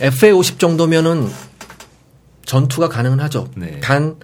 [0.00, 1.28] FA 50 정도면은
[2.44, 3.48] 전투가 가능은 하죠.
[3.56, 3.80] 네.
[3.80, 4.16] 단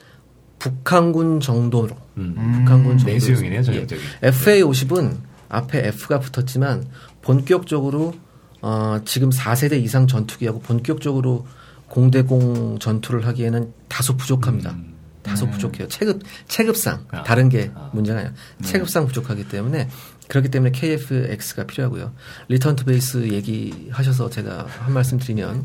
[0.58, 2.34] 북한군 정도로 음.
[2.34, 4.04] 북한군 정도 내수용이네요, 전형적인.
[4.22, 6.86] FA 50은 앞에 F가 붙었지만
[7.22, 8.14] 본격적으로
[8.62, 11.46] 어, 지금 4세대 이상 전투기하고 본격적으로
[11.88, 14.72] 공대공 전투를 하기에는 다소 부족합니다.
[14.72, 14.94] 음.
[15.22, 15.88] 다소 부족해요.
[15.88, 17.22] 체급 체급상 아.
[17.24, 17.90] 다른 게 아.
[17.92, 19.88] 문제가 아니라 체급상 부족하기 때문에
[20.28, 22.12] 그렇기 때문에 KFX가 필요하고요.
[22.48, 25.64] 리턴 투 베이스 얘기하셔서 제가 한 말씀 드리면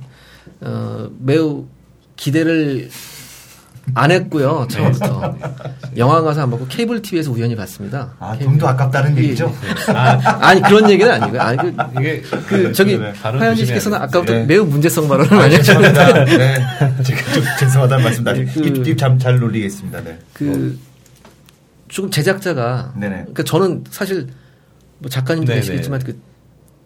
[0.62, 1.68] 어, 매우
[2.16, 2.90] 기대를
[3.94, 5.38] 안 했고요 처음부터
[5.98, 8.14] 영화 가서 안 보고 케이블 TV에서 우연히 봤습니다.
[8.20, 8.46] 아, 케이블.
[8.54, 9.54] 돈도 아깝다는 예, 얘기죠?
[9.64, 9.94] 예.
[9.94, 11.40] 아니 그런 얘기는 아니고요.
[11.40, 14.44] 아니 그, 이게 그 저기 네, 발언 하현지 씨께서는 아까부터 네.
[14.46, 16.26] 매우 문제성 발언을 아, 많이 하셨는데.
[16.38, 16.58] 네.
[17.04, 20.04] 제가 좀 죄송하다는 말씀 나중에 그- 입, 입잘 놀리겠습니다.
[20.04, 20.18] 네.
[20.34, 20.80] 그
[21.88, 23.16] 조금 제작자가 네네.
[23.18, 24.28] 그러니까 저는 사실
[24.98, 25.62] 뭐 작가님도 네네.
[25.62, 26.20] 계시겠지만 그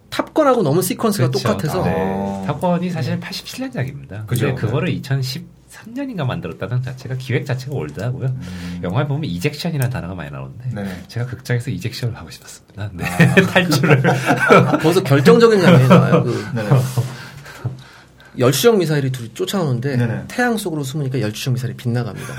[0.10, 1.32] 탑건하고 너무 시퀀스가 그렇죠.
[1.40, 1.94] 똑같아서 네.
[1.96, 2.44] 어.
[2.48, 4.26] 탑건이 사실 87년작입니다.
[4.28, 4.48] 그죠.
[4.48, 8.28] 근데 그거를 2013년인가 만들었다는 자체가 기획 자체가 올드하고요.
[8.28, 8.80] 음.
[8.84, 11.04] 영화에 보면 이젝션이라는 단어가 많이 나오는데 네네.
[11.08, 12.90] 제가 극장에서 이젝션을 하고 싶었습니다.
[12.94, 13.06] 네.
[13.06, 13.36] 아.
[13.54, 14.02] 탈출을.
[14.82, 16.24] 거기서 결정적인 장면이 나와요.
[16.24, 16.70] 그 네네.
[18.40, 20.24] 열추적 미사일이 둘이 쫓아오는데 네네.
[20.28, 22.34] 태양 속으로 숨으니까 열추적 미사일이 빗나갑니다.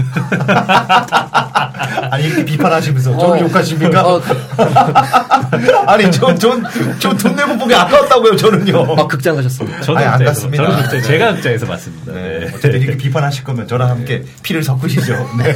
[2.10, 4.06] 아니 이렇게 비판하시면서 저를 어, 욕하십니까?
[4.06, 4.20] 어,
[5.86, 8.94] 아니 전전저돈 내고 보기 아까웠다고요 저는요.
[8.94, 9.80] 막 극장 가셨습니다.
[9.82, 10.64] 저는 아니, 안 갔습니다.
[10.64, 12.12] 저는 극장, 제가 극장에서 봤습니다.
[12.12, 12.38] 네.
[12.40, 12.46] 네.
[12.54, 15.12] 어쨌든 이렇게 비판하실 거면 저랑 함께 피를 섞으시죠.
[15.38, 15.54] 네.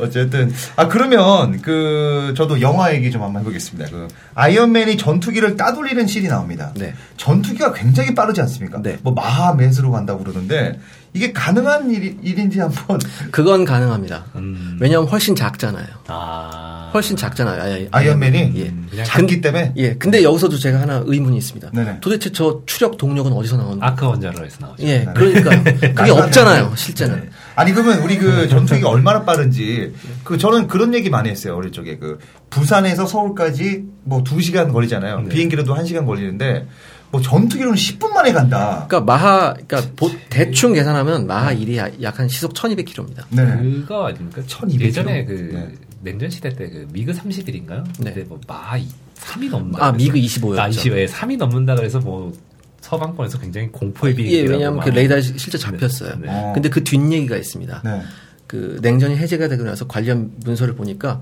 [0.00, 3.90] 어쨌든 아 그러면 그 저도 영화 얘기 좀 한번 해보겠습니다.
[3.90, 6.72] 그 아이언맨이 전투기를 따돌리는 씬이 나옵니다.
[6.74, 6.94] 네.
[7.16, 8.80] 전투기가 굉장히 빠르지 않습니까?
[8.82, 8.98] 네.
[9.02, 10.78] 뭐 마하맷으로 간다고 그러는데
[11.12, 13.00] 이게 가능한 일, 일인지 한번
[13.32, 14.26] 그건 가능합니다.
[14.36, 14.78] 음.
[14.80, 15.86] 왜냐하면 훨씬 작잖아요.
[16.06, 16.90] 아.
[16.94, 17.62] 훨씬 작잖아요.
[17.62, 18.74] 아이- 아이언맨이 예.
[18.90, 19.94] 그냥 작기 때문에 예.
[19.94, 21.70] 근데 여기서도 제가 하나 의문이 있습니다.
[21.72, 21.98] 네네.
[22.00, 23.92] 도대체 저 추력 동력은 어디서 나오는 거예요?
[23.92, 24.82] 아크 원자로에서 나오죠.
[24.84, 24.98] 예.
[25.00, 25.12] 네.
[25.14, 25.64] 그러니까요.
[25.94, 26.72] 그게 없잖아요.
[26.76, 27.20] 실제는.
[27.22, 27.28] 네.
[27.56, 29.92] 아니 그러면 우리 그 전투기가 얼마나 빠른지
[30.24, 35.28] 그 저는 그런 얘기 많이 했어요 어릴 적에 그 부산에서 서울까지 뭐 2시간 걸리잖아요 네.
[35.28, 36.66] 비행기로도 1시간 걸리는데
[37.12, 42.28] 뭐 전투기로는 10분 만에 간다 그러니까 마하 그러니까 보- 대충 계산하면 마하 1이 약 한
[42.28, 43.24] 시속 1200km입니다.
[43.30, 43.44] 네.
[43.62, 44.42] 그거 아닙니까?
[44.46, 45.24] 1200 예전에?
[45.24, 45.68] 그 네.
[46.02, 47.84] 냉전 시대 때 그 미그 31인가요?
[48.00, 48.12] 네.
[48.28, 48.76] 뭐마
[49.18, 49.86] 3이 넘는다.
[49.86, 49.92] 아.
[49.92, 50.62] 미그 25 였죠.
[50.62, 52.32] 아, 25에 3이 넘는다 그래서 뭐
[52.80, 54.36] 서방권에서 굉장히 공포의 비행기.
[54.38, 56.14] 예, 왜냐하면 그 레이더에 실제 잡혔어요.
[56.20, 56.28] 네.
[56.30, 56.52] 어.
[56.54, 57.82] 근데 그 뒷얘기가 있습니다.
[57.84, 58.02] 네.
[58.46, 61.20] 그 냉전이 해제가 되고 나서 관련 문서를 보니까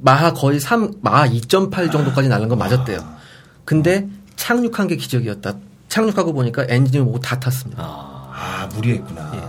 [0.00, 3.04] 마하 거의 3, 마하 2.8 정도까지 날는 건 맞았대요.
[3.64, 4.08] 근데
[4.46, 5.54] 착륙한 게 기적이었다.
[5.88, 7.80] 착륙하고 보니까 엔진을 모두 다 탔습니다.
[7.80, 9.40] 아, 아 무리했구나 예.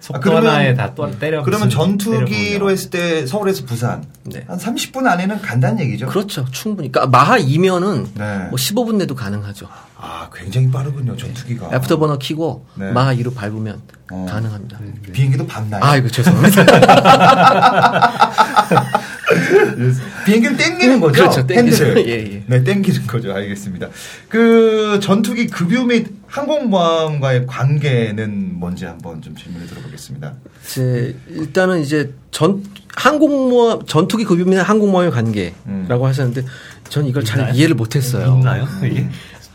[0.00, 1.44] 속도 아, 그러면- 하나에 다또 때려.
[1.44, 2.72] 그러면 전투기로 때려보면.
[2.72, 4.44] 했을 때 서울에서 부산 네.
[4.48, 6.44] 한 30분 안에는 간다는 얘기죠 그렇죠.
[6.50, 6.90] 충분히.
[6.90, 8.38] 그러니까 마하 2면은 네.
[8.48, 9.68] 뭐 15분 내도 가능하죠.
[9.96, 12.90] 아 굉장히 빠르군요 전투기가 애프터버너 키고 네.
[12.90, 14.26] 마하 2로 밟으면 어.
[14.28, 14.78] 가능합니다.
[15.12, 15.84] 비행기도 밟나요?
[15.84, 16.64] 아이고 죄송합니다.
[20.24, 21.22] 비행기를 땡기는 거죠?
[21.22, 21.98] 그렇죠, 땡기죠.
[22.06, 22.42] 예, 예.
[22.46, 23.32] 네, 땡기는 거죠.
[23.32, 23.88] 알겠습니다.
[24.28, 30.34] 그 전투기 급유 및 항공모함과의 관계는 뭔지 한번 좀 질문을 들어보겠습니다.
[30.66, 32.62] 제 일단은 이제 전
[32.94, 36.02] 항공모함 전투기 급유나 항공모함의 관계라고 음.
[36.04, 36.44] 하셨는데
[36.88, 37.54] 전 이걸 잘 있나요?
[37.54, 38.36] 이해를 못했어요.
[38.38, 38.66] 있나요?
[38.84, 39.08] 이게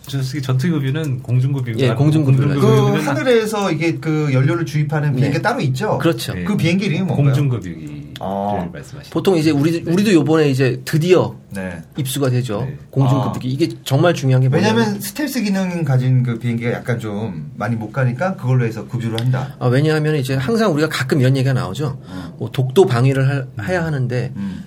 [0.08, 1.76] 전투기 전투기급유는 공중급유.
[1.78, 5.42] 예, 공중급유가 그 하늘에서 이게 그 연료를 주입하는 비행기 네.
[5.42, 5.98] 따로 있죠?
[6.00, 6.34] 그렇죠.
[6.34, 6.44] 네.
[6.44, 7.34] 그 비행기 이름이 뭔가요?
[7.34, 8.70] 공중급유기를 아.
[8.72, 9.12] 말씀하시는.
[9.12, 11.82] 보통 이제 우리 우리도 요번에 이제 드디어 네.
[11.98, 12.62] 입수가 되죠.
[12.62, 12.78] 네.
[12.92, 17.92] 공중급유기 이게 정말 중요한 게 왜냐면 스텔스 기능 가진 그 비행기가 약간 좀 많이 못
[17.92, 19.56] 가니까 그걸로 해서 급유를 한다.
[19.60, 22.00] 아, 왜냐하면 이제 항상 우리가 가끔 이런 얘기가 나오죠.
[22.38, 24.64] 뭐 독도 방위를 할- 해야 하는데 음.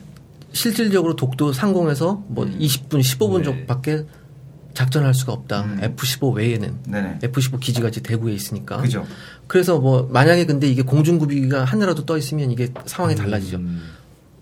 [0.53, 3.45] 실질적으로 독도 상공에서 뭐 20분, 15분 네.
[3.45, 4.05] 정도밖에
[4.75, 5.63] 작전할 수가 없다.
[5.63, 5.79] 음.
[5.83, 7.19] F-15 외에는 네네.
[7.23, 8.79] F-15 기지가 이제 대구에 있으니까.
[8.79, 9.07] 그죠.
[9.47, 13.59] 그래서 뭐 만약에 근데 이게 공중급유기가 하늘라도 떠 있으면 이게 상황이 달라지죠.
[13.59, 13.83] 음.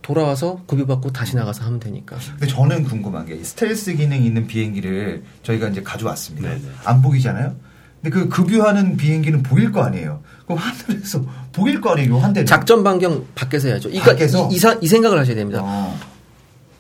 [0.01, 2.17] 돌아와서 급유받고 다시 나가서 하면 되니까.
[2.33, 6.49] 근데 저는 궁금한 게이 스텔스 기능 있는 비행기를 저희가 이제 가져왔습니다.
[6.49, 6.63] 네네.
[6.85, 7.55] 안 보이잖아요.
[8.03, 10.23] 근데 그 급유하는 비행기는 보일 거 아니에요.
[10.45, 12.47] 그럼 하늘에서 보일 거 아니에요, 한 대는.
[12.47, 13.91] 작전 반경 밖에서 해야죠.
[13.91, 14.49] 그러니까 밖에서?
[14.51, 15.61] 이, 이, 사- 이 생각을 하셔야 됩니다.
[15.63, 15.97] 어.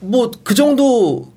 [0.00, 1.32] 뭐그 정도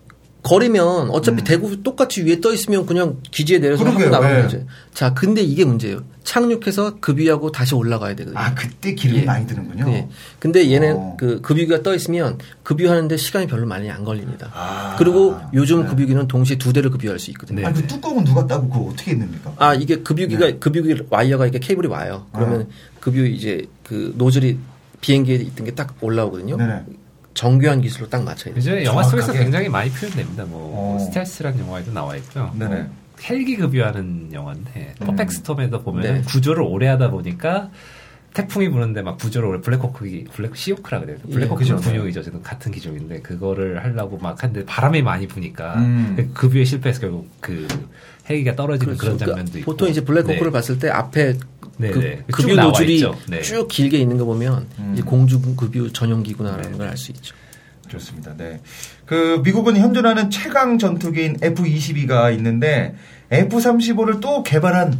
[0.45, 1.43] 거리면 어차피 음.
[1.43, 4.41] 대구 똑같이 위에 떠 있으면 그냥 기지에 내려서 그러게요, 나가면 예.
[4.43, 4.63] 되죠.
[4.93, 6.03] 자, 근데 이게 문제예요.
[6.23, 8.39] 착륙해서 급유하고 다시 올라가야 되거든요.
[8.39, 9.25] 아, 그때 기름이 예.
[9.25, 9.89] 많이 드는군요.
[9.91, 10.07] 예.
[10.37, 11.17] 근데 얘는 어.
[11.19, 14.51] 그 급유기가 떠 있으면 급유하는데 시간이 별로 많이 안 걸립니다.
[14.53, 14.95] 아.
[14.99, 15.89] 그리고 요즘 네.
[15.89, 17.61] 급유기는 동시에 두 대를 급유할 수 있거든요.
[17.61, 17.65] 네.
[17.65, 19.51] 아니, 그 뚜껑은 누가 따고 그거 어떻게 했습니까?
[19.57, 20.57] 아 이게 급유기가 네.
[20.59, 22.27] 급유기 와이어가 이렇게 케이블이 와요.
[22.31, 22.67] 그러면
[22.99, 24.57] 급유 이제 그 노즐이
[25.01, 26.57] 비행기에 있던 게 딱 올라오거든요.
[26.57, 26.83] 네네.
[27.35, 28.55] 정교한 기술로 딱 맞춰야 돼요.
[28.55, 29.43] 요즘에 영화 속에서 정확하게.
[29.43, 30.45] 굉장히 많이 표현됩니다.
[30.45, 30.99] 뭐 어.
[30.99, 32.51] 스텔스라는 영화에도 나와 있고요.
[32.57, 32.75] 네네.
[32.75, 32.89] 뭐
[33.29, 35.05] 헬기 급유하는 영화인데 음.
[35.05, 36.09] 퍼펙트 스톰에도 보면 네.
[36.09, 37.69] 은 구조를 오래 하다 보니까
[38.33, 41.17] 태풍이 부는데 막 구조를 오래 블랙호크기 블랙 시호크라 그래요.
[41.27, 41.63] 예, 블랙호크.
[41.63, 42.21] 군용이죠.
[42.23, 46.31] 저는 같은 기종인데 그거를 하려고 막 하는데 바람이 많이 부니까 음.
[46.33, 47.65] 급유에 실패해서 결국 그
[48.29, 49.25] 헬기가 떨어지는 그런 그렇죠.
[49.31, 50.51] 장면도 그러니까 있고 보통 이제 블랙호크를 네.
[50.51, 51.37] 봤을 때 앞에
[51.77, 52.17] 네, 그 네.
[52.17, 53.15] 쭉 급유 있죠.
[53.27, 53.41] 네.
[53.41, 55.01] 쭉 길게 있는 거 보면 음.
[55.05, 56.77] 공중 급유 전용 기구나라는 네.
[56.77, 57.35] 걸알 수 있죠.
[57.87, 58.33] 좋습니다.
[58.35, 58.61] 네.
[59.05, 62.95] 그 미국은 현존하는 최강 전투기인 F-22가 있는데
[63.31, 64.97] F-35를 또 개발한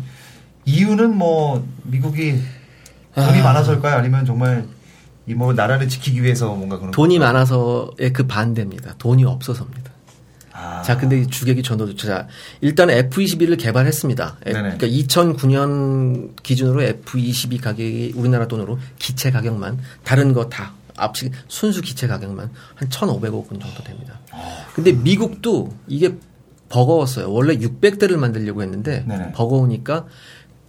[0.66, 2.36] 이유는 뭐 미국이
[3.16, 3.96] 돈이 많아서일까요?
[3.98, 4.66] 아니면 정말
[5.28, 7.18] 이 뭐 나라를 지키기 위해서 뭔가 그런 돈이?
[7.18, 8.94] 많아서의 그 반대입니다.
[9.00, 9.85] 돈이 없어서입니다.
[10.58, 10.82] 아.
[10.84, 12.28] 자, 근데 이 주객이 전도도 자
[12.62, 14.38] 일단 F21을 개발했습니다.
[14.44, 22.08] 그러니까 2009년 기준으로 F22 가격이 우리나라 돈으로 기체 가격만 다른 거 다 앞시 순수 기체
[22.08, 24.20] 가격만 한 1,500억 원 정도 됩니다.
[24.74, 26.16] 근데 미국도 이게
[26.70, 27.32] 버거웠어요.
[27.32, 29.34] 원래 600대를 만들려고 했는데 네네.
[29.34, 30.06] 버거우니까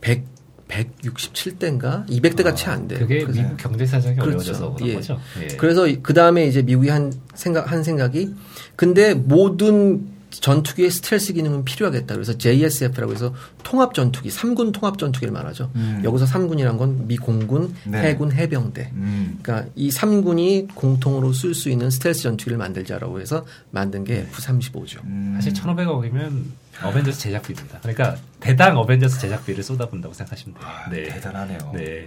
[0.01, 0.25] 100
[0.69, 3.01] 167대인가 200대가 채안 돼요.
[3.01, 4.29] 그게 그래서- 미국 경제 사정이 그렇죠.
[4.29, 4.95] 어려워져서 그런 예.
[4.95, 5.21] 거죠.
[5.43, 5.47] 예.
[5.57, 8.35] 그래서 그 다음에 이제 미국이 한 생각 한 생각이
[8.77, 12.13] 근데 모든 전투기의 스텔스 기능은 필요하겠다.
[12.13, 15.71] 그래서 JSF라고 해서 통합 전투기, 3군 통합 전투기를 말하죠.
[15.77, 16.03] 음.
[16.05, 18.03] 여기서 3군이란 건 미 공군, 네.
[18.11, 18.91] 해군, 해병대.
[18.93, 19.39] 음.
[19.41, 25.05] 그러니까 이 3군이 공통으로 쓸 수 있는 스텔스 전투기를 만들자라고 해서 만든 게 F-35죠.
[25.05, 25.33] 음.
[25.37, 26.43] 사실 1,500억이면
[26.83, 27.79] 어벤져스 제작비입니다.
[27.81, 30.67] 그러니까 대당 어벤져스 제작비를 쏟아본다고 생각하시면 돼요.
[30.69, 31.05] 아, 네.
[31.05, 31.59] 대단하네요.
[31.75, 32.05] 네.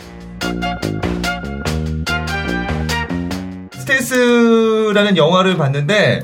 [3.73, 6.21] 스텔스라는 영화를 봤는데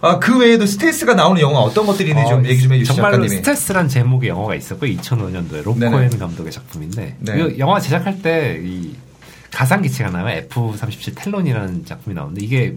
[0.00, 3.16] 아, 그 외에도 스텔스가 나오는 영화 어떤 것들이 있는지 좀 어, 얘기 좀 해주시죠, 정말로
[3.16, 3.36] 작가님이.
[3.36, 6.18] 스텔스란 제목의 영화가 있었고 2005년도에 로코엔.
[6.18, 7.38] 감독의 작품인데 네.
[7.54, 8.96] 이 영화 제작할 때 이
[9.52, 10.38] 가상 기체가 나와요.
[10.38, 12.74] F-37 텔론이라는 작품이 나오는데 이게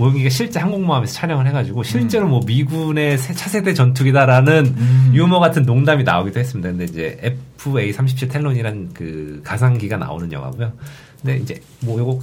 [0.00, 5.10] 모형이가 실제 항공모함에서 촬영을 해가지고 실제로 뭐 미군의 새- 차세대 전투기다라는 음.
[5.14, 6.70] 유머 같은 농담이 나오기도 했습니다.
[6.70, 10.72] 근데 이제 FA-37 텔론이라는 그 가상기가 나오는 영화고요.
[11.20, 12.18] 근데 이제 뭐 요거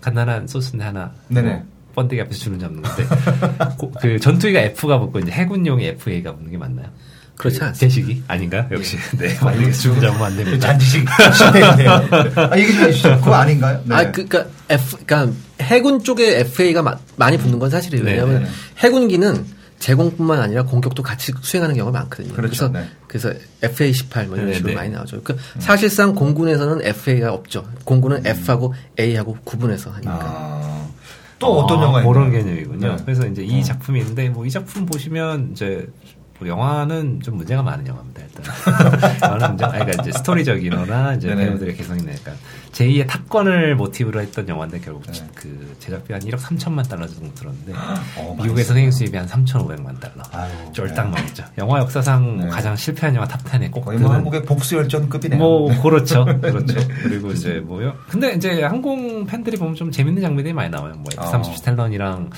[0.00, 1.48] 간단한 소스인데 하나 네네.
[1.50, 1.62] 뭐
[1.96, 3.04] 번데기 앞에서 주는 잡는 건데
[3.76, 6.86] 고- 그 전투기가 F가 붙고 이제 해군용이 FA가 붙는 게 맞나요?
[7.36, 7.78] 그렇지 그 않습니다.
[7.80, 8.68] 제식이 아닌가?
[8.70, 10.58] 역시 네 번데기 주는 잡으면 안 됩니다.
[10.68, 11.04] 잔지식
[11.34, 11.90] 시대인데요.
[12.50, 13.16] 아, 얘기 좀 해주시죠.
[13.18, 13.80] 그거 아닌가요?
[13.84, 13.94] 네.
[13.96, 18.04] 아, 그니까 F, 그니까 해군 쪽에 FA가 마- 많이 붙는 건 사실이에요.
[18.04, 18.50] 네, 왜냐하면 네, 네.
[18.78, 22.32] 해군기는 제공뿐만 아니라 공격도 같이 수행하는 경우가 많거든요.
[22.34, 22.84] 그렇죠, 래서 네.
[23.06, 24.76] 그래서 FA18 뭐 이런 네, 식으로 네.
[24.76, 25.22] 많이 나오죠.
[25.22, 27.64] 그 사실상 공군에서는 FA가 없죠.
[27.84, 30.18] 공군은 F하고 A하고 구분해서 하니까.
[30.20, 30.88] 아,
[31.38, 32.96] 또 어떤 영화 그런 개념이군요.
[32.96, 33.02] 네.
[33.04, 33.62] 그래서 이제 이 어.
[33.62, 38.22] 작품이 있는데 뭐 이 작품 보시면 이제 뭐 영화는 좀 문제가 많은 영화입니다.
[38.22, 38.44] 일단
[39.22, 41.44] 영화는 문제, 아니, 그러니까 이제 스토리적이거나 이제 네네.
[41.46, 42.32] 배우들의 개성이 내니까
[42.72, 45.20] 제2의 탑건을 모티브로 했던 영화인데 결국 네.
[45.34, 47.72] 그 제작비 한 1억 3천만 달러 정도 들었는데
[48.18, 48.74] 어, 미국에서.
[48.74, 50.22] 생애 수입이 한 3,500만 달러.
[50.32, 51.16] 아유, 쫄딱 네.
[51.16, 51.44] 망했죠.
[51.58, 52.48] 영화 역사상 네.
[52.48, 55.38] 가장 실패한 영화 top 10에 꼭 거의 뭐 한국의 복수혈전급이네요.
[55.38, 55.80] 뭐 네.
[55.82, 56.74] 그렇죠, 그렇죠.
[57.02, 57.94] 그리고 이제 뭐요?
[58.08, 60.94] 근데 이제 항공 팬들이 보면 좀 재밌는 장면들이 많이 나와요.
[60.98, 61.24] 뭐 어.
[61.24, 62.30] FA-37 탈론이랑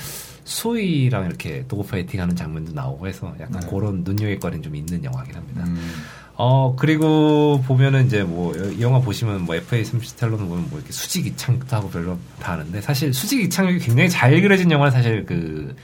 [0.43, 3.67] 수호이랑 이렇게 dogfighting하는 장면도 나오고 해서 약간 네.
[3.69, 5.63] 그런 눈요깃거리는 좀 있는 영화긴 합니다.
[5.67, 5.93] 음.
[6.35, 11.27] 어 그리고 보면은 이제 뭐 이 영화 보시면 뭐 FA37 탈론을 보면 뭐 이렇게 수직
[11.27, 15.75] 이착륙도 하고 별거 다 하는데 사실 수직 이착륙이 굉장히 잘 그려진 영화는 사실 그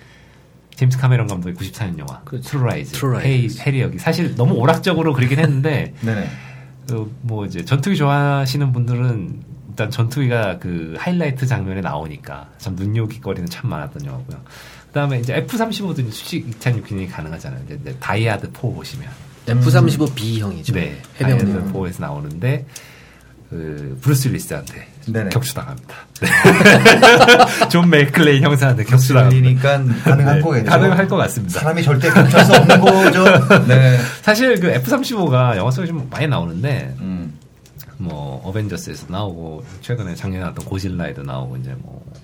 [0.75, 2.49] 제임스 카메론 감독의 94년 영화 그렇죠.
[2.49, 3.61] True Lies, 예, Lies.
[3.61, 6.29] 해리어기 사실 너무 오락적으로 그리긴 했는데 네네.
[7.27, 9.41] 그 뭐 이제 전투기 좋아하시는 분들은
[9.77, 14.41] 일단 전투기가 그 하이라이트 장면에 나오니까 참 눈요깃거리는 참 많았던 영화고요.
[14.87, 17.61] 그다음에 이제 F-35도 수직 이착륙 기능이 가능하잖아요.
[17.65, 19.07] 이제, 이제 다이아드 4 보시면
[19.47, 20.73] F-35B형이죠.
[20.73, 21.45] 네 해병대.
[21.45, 22.65] 다이아드 4에서 나오는데
[23.51, 25.29] 그 브루스 윌리스한테 네네.
[25.29, 25.95] 격추당합니다.
[26.21, 27.69] 네.
[27.69, 29.61] 존 맥클레인 형사한테 격추당합니다.
[30.03, 30.71] 가능한 네, 거겠죠.
[30.71, 31.59] 가능할 것 같습니다.
[31.59, 33.25] 사람이 절대 격추할 수 없는 거죠.
[33.69, 33.99] 네.
[34.23, 37.36] 사실 그 F-35가 영화 속에 좀 많이 나오는데 음.
[37.97, 41.75] 뭐 Avengers에서 나오고 최근에 작년에 나왔던 고질라에도 나오고 이제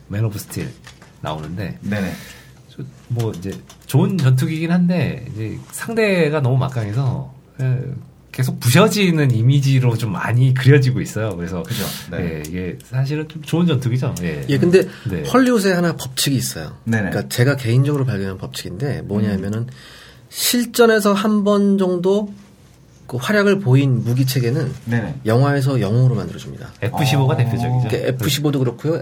[0.10, 0.70] 뭐 Man of Steel
[1.22, 2.14] 나오는데 네네.
[2.70, 3.52] 저- 뭐 이제
[3.86, 7.80] 좋은 전투기긴 한데 이제 상대가 너무 막강해서 예,
[8.32, 11.36] 계속 부셔지는 이미지로 좀 많이 그려지고 있어요.
[11.36, 11.84] 그래서 그죠.
[12.12, 12.18] 네.
[12.38, 14.16] 예, 이게 사실은 좀 좋은 전투기죠.
[14.24, 14.44] 예.
[14.50, 15.24] 예, 근데 네.
[15.30, 16.76] 헐리우드에 하나 법칙이 있어요.
[16.86, 17.10] 네네.
[17.12, 19.68] 그러니까 제가 개인적으로 발견한 법칙인데 뭐냐면은
[20.30, 22.34] 실전에서 한 번 정도
[23.08, 25.16] 그 활약을 보인 무기 체계는 네네.
[25.26, 26.70] 영화에서 영웅으로 만들어줍니다.
[26.82, 27.38] F-15가 어.
[27.38, 27.88] 대표적이죠.
[27.90, 29.02] 그러니까 F-15도 그렇고요.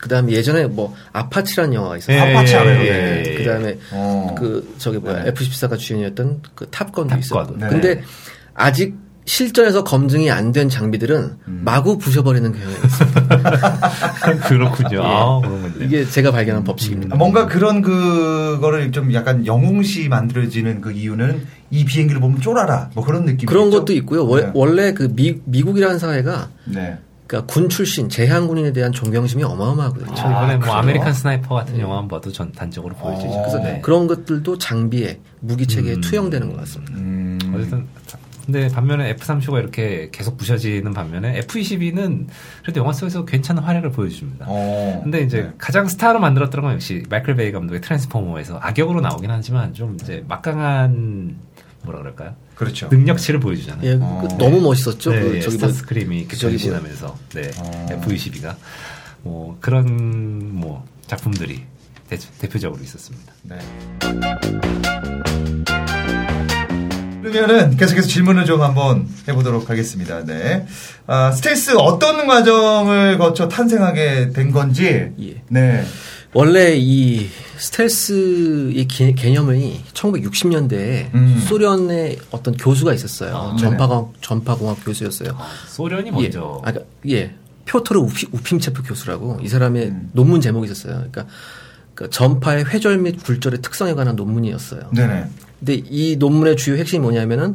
[0.00, 2.16] 그다음에 예전에 뭐 아파치라는 영화가 있어요.
[2.16, 2.80] 예, 아파치 알아요.
[2.80, 3.22] 예, 네.
[3.24, 3.34] 예, 예.
[3.36, 4.34] 그다음에 어.
[4.36, 5.28] 그 저기 뭐야 네네.
[5.30, 7.18] F-14가 주연이었던 그 Top Gun도 Top Gun.
[7.20, 7.46] 있어요.
[7.56, 7.68] 네네.
[7.68, 8.02] 근데
[8.54, 11.62] 아직 실전에서 검증이 안 된 장비들은 음.
[11.64, 14.38] 마구 부셔버리는 경향이 있어요.
[14.48, 15.02] 그렇군요.
[15.02, 15.78] 아, 그런 건데.
[15.80, 15.84] 예.
[15.84, 17.14] 이게 제가 발견한 법칙입니다.
[17.14, 23.04] 아, 뭔가 그런 그거를 좀 약간 영웅시 만들어지는 그 이유는 이 비행기를 보면 쫄아라 뭐
[23.04, 24.26] 그런 느낌 그런 것도 있고요.
[24.26, 24.50] 월- 네.
[24.54, 26.98] 원래 그 미, 미국이라는 사회가 네.
[27.26, 30.14] 그러니까 군 출신 재향군인에 대한 존경심이 어마어마하거든요.
[30.14, 30.72] 저 이번에 아, 뭐 그래요?
[30.74, 33.28] American Sniper 같은 영화만 봐도 전 단적으로 보여지죠.
[33.30, 33.40] 어.
[33.42, 33.80] 그래서 네.
[33.82, 36.00] 그런 것들도 장비에 무기 체계에 음.
[36.02, 36.92] 투영되는 것 같습니다.
[36.96, 37.38] 음.
[37.54, 37.86] 어쨌든
[38.44, 42.26] 근데 반면에 F-35가 이렇게 계속 부셔지는 반면에 F-22는
[42.62, 44.46] 그래도 영화 속에서 괜찮은 활약을 보여줍니다.
[44.48, 45.00] 어.
[45.02, 45.50] 근데 이제 네.
[45.58, 51.36] 가장 스타로 만들었던 건 역시 마이클 베이 감독의 Transformer에서 악역으로 나오긴 하지만 좀 이제 막강한
[51.82, 52.34] 뭐라 그럴까요?
[52.54, 52.88] 그렇죠.
[52.88, 53.88] 능력치를 보여주잖아요.
[53.88, 54.22] 예, 어.
[54.22, 55.10] 그 너무 멋있었죠.
[55.10, 57.86] 네, 그 예, 저기 뭐 스타스크림이 이렇게 변신하면서 네, 어.
[57.90, 58.56] F22가
[59.22, 61.64] 뭐 그런 뭐 작품들이
[62.08, 63.32] 대, 대표적으로 있었습니다.
[63.42, 63.58] 네.
[67.22, 70.24] 그러면은 계속해서 질문을 좀 한번 해보도록 하겠습니다.
[70.24, 70.66] 네.
[71.06, 75.12] 아, 스텔스 어떤 과정을 거쳐 탄생하게 된 건지.
[75.20, 75.42] 예.
[75.48, 75.84] 네.
[76.34, 81.42] 원래 이 스텔스의 개, 개념이 1960년대에 음.
[81.46, 83.36] 소련의 어떤 교수가 있었어요.
[83.36, 85.36] 아, 전파공학 전파공학 교수였어요.
[85.68, 86.10] 소련이 예.
[86.10, 87.34] 먼저 아, 그러니까, 예.
[87.66, 90.10] 표토르 우피, 우핌체프 교수라고 이 사람의 음.
[90.12, 90.94] 논문 제목이 있었어요.
[90.94, 91.26] 그러니까,
[91.94, 94.90] 그러니까 전파의 회절 및 굴절의 특성에 관한 논문이었어요.
[94.94, 95.26] 네네.
[95.64, 97.54] 근데 이 논문의 주요 핵심이 뭐냐면은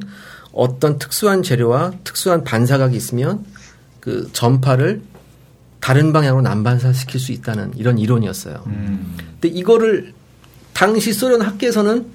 [0.53, 3.45] 어떤 특수한 재료와 특수한 반사각이 있으면
[3.99, 5.01] 그 전파를
[5.81, 8.63] 다른 방향으로 난반사시킬 수 있다는 이런 이론이었어요.
[8.67, 9.15] 음.
[9.39, 10.13] 근데 이거를
[10.73, 12.05] 당시 소련 학계에서는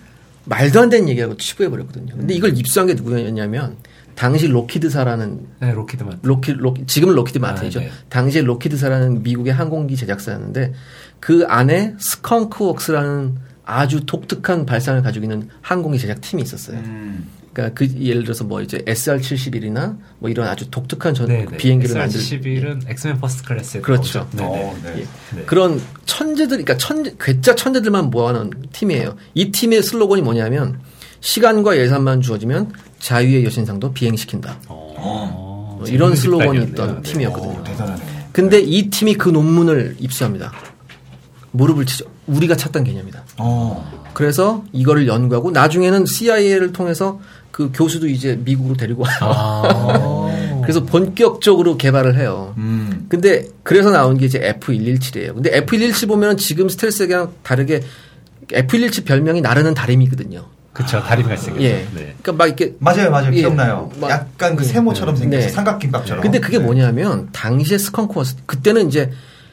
[0.44, 2.16] 말도 안 되는 얘기라고 치부해 버렸거든요.
[2.16, 3.76] 근데 이걸 입수한 게 누구였냐면
[4.14, 7.80] 당시 록히드사라는 네, 록히드만 록히 록히 지금은 록히드 마틴이죠.
[7.80, 7.90] 아, 네.
[8.08, 10.72] 당시에 록히드사라는 미국의 항공기 제작사였는데
[11.20, 13.36] 그 안에 스컹크 웍스라는
[13.78, 16.78] 아주 독특한 발상을 가지고 있는 항공기 제작 팀이 있었어요.
[16.78, 17.28] 음.
[17.52, 21.56] 그러니까 그 예를 들어서 뭐 이제 SR-71이나 뭐 이런 아주 독특한 전 네, 네.
[21.56, 24.26] 비행기를 만들 71은 X-Men First Class에 그렇죠.
[24.32, 24.48] 네, 네.
[24.48, 25.00] 어, 네.
[25.00, 25.36] 예.
[25.36, 25.42] 네.
[25.44, 29.16] 그런 천재들, 그러니까 천재, 괴짜 천재들만 모아놓은 팀이에요.
[29.34, 30.80] 이 팀의 슬로건이 뭐냐면
[31.20, 34.58] 시간과 예산만 주어지면 자유의 여신상도 비행시킨다.
[34.68, 36.62] 어, 뭐 이런 슬로건이.
[36.64, 37.10] 있던 네.
[37.10, 37.60] 팀이었거든요.
[37.60, 38.02] 오, 대단하네.
[38.32, 40.52] 근데 이 팀이 그 논문을 입수합니다.
[41.50, 42.06] 무릎을 치죠.
[42.26, 43.24] 우리가 찾던 개념이다.
[43.38, 44.10] 어.
[44.14, 49.16] 그래서 이거를 연구하고 나중에는 CIA를 통해서 그 교수도 이제 미국으로 데리고 와요.
[49.20, 50.60] 아.
[50.62, 52.54] 그래서 본격적으로 개발을 해요.
[52.56, 53.06] 음.
[53.08, 55.34] 근데 그래서 나온 게 이제 F117이에요.
[55.34, 57.82] 근데 F117 보면 지금 스텔스랑 다르게
[58.48, 60.44] F117 별명이 나르는 다리미거든요.
[60.72, 61.62] 그쵸 다리미가 생겼죠.
[61.64, 61.86] 예.
[61.94, 62.14] 네.
[62.22, 63.32] 그러니까 막 이렇게 맞아요, 맞아요.
[63.34, 63.40] 예.
[63.40, 63.90] 기억나요.
[64.00, 64.68] 막- 약간 그 네.
[64.72, 65.52] 세모처럼 생겨서 네.
[65.52, 66.22] 삼각김밥처럼.
[66.22, 66.64] 근데 그게 네.
[66.64, 69.10] 뭐냐면 당시에 스컹크워스 그때는 이제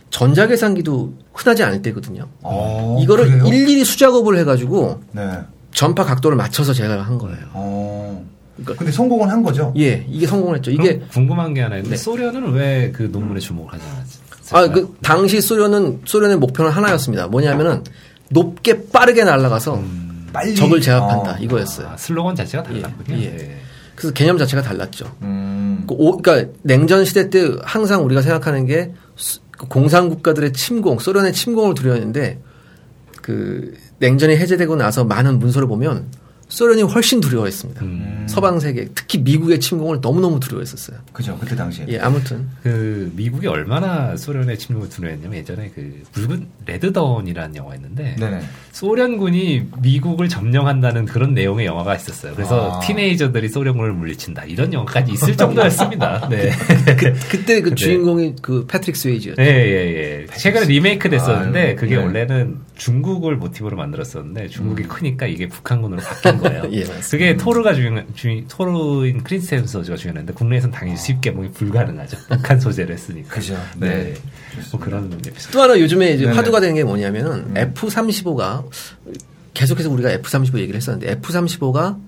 [0.10, 2.28] 전자계산기도 흔하지 않을 때거든요.
[2.41, 3.45] 어, 이거를 그래요?
[3.48, 5.30] 일일이 수작업을 해가지고 네.
[5.74, 7.38] 전파 각도를 맞춰서 제가 한 거예요.
[7.54, 8.26] 어.
[8.58, 9.74] 그러니까- 근데 성공은 한 거죠?
[9.78, 10.72] 예, 이게 성공했죠.
[10.72, 12.02] 이게 이게 궁금한 게 하나 있는데 네.
[12.04, 14.72] 소련은 왜 그 논문에 주목을 하지 않았을까요?
[14.72, 17.28] 아그 당시 소련은 소련의 목표는 하나였습니다.
[17.28, 17.84] 뭐냐면은
[18.30, 19.82] 높게 빠르게 날아가서
[20.34, 21.38] 빨리 적을 제압한다 어.
[21.39, 21.88] 이거였어요.
[21.88, 23.17] 아, 슬로건 자체가 달랐군요.
[23.17, 23.30] 예, 예.
[23.38, 23.58] 네.
[23.95, 25.06] 그래서 개념 자체가 달랐죠.
[25.22, 25.84] 음.
[25.88, 31.00] 그 오- 그러니까 냉전 시대 때 항상 우리가 생각하는 게 수- 그 공산 국가들의 침공,
[31.00, 32.41] 소련의 침공을 두려웠는데
[33.22, 36.08] 그 냉전이 해제되고 나서 많은 문서를 보면
[36.50, 37.86] 소련이 훨씬 두려워했습니다.
[37.86, 38.26] 음.
[38.28, 40.98] 서방 세계, 특히 미국의 침공을 너무너무 두려워했었어요.
[41.14, 41.38] 그죠.
[41.40, 41.86] 그때 당시에.
[41.90, 48.42] 예, 아무튼 그 미국이 얼마나 소련의 침공을 두려워했냐면 예전에 그 붉은 Red Dawn이라는 영화였는데 네네.
[48.72, 52.34] 소련군이 미국을 점령한다는 그런 내용의 영화가 있었어요.
[52.34, 52.80] 그래서 아.
[52.80, 56.30] 틴에이저들이 소련군을 물리친다 이런 영화까지 있을 정도였습니다.
[56.32, 56.52] 네.
[57.30, 57.76] 그때 그 네.
[57.76, 59.42] 주인공이 그 패트릭 스웨이지였죠.
[59.42, 60.26] 예, 예, 예.
[60.36, 62.04] 최근에 리메이크 됐었는데 아유, 그게 네.
[62.04, 66.63] 원래는 중국을 모티브로 만들었었는데 중국이 크니까 이게 북한군으로 바뀐 거예요.
[66.72, 66.86] 예.
[67.12, 72.18] 그게 토르가 주인, 주인 토르인 크리스텐 선수가 주연했는데 국내에서는 당연히 수입 개봉이 불가능하죠.
[72.30, 73.36] 북한 소재를 했으니까.
[73.36, 73.56] 그죠.
[73.78, 73.89] 네.
[73.89, 74.13] 네.
[74.72, 75.52] 뭐 그런 에피소드.
[75.52, 76.36] 또 하나 요즘에 이제 네네.
[76.36, 78.65] 화두가 되는 게 뭐냐면은 F-35가
[79.54, 82.00] 계속해서 우리가 F-35 얘기를 했었는데 F-35가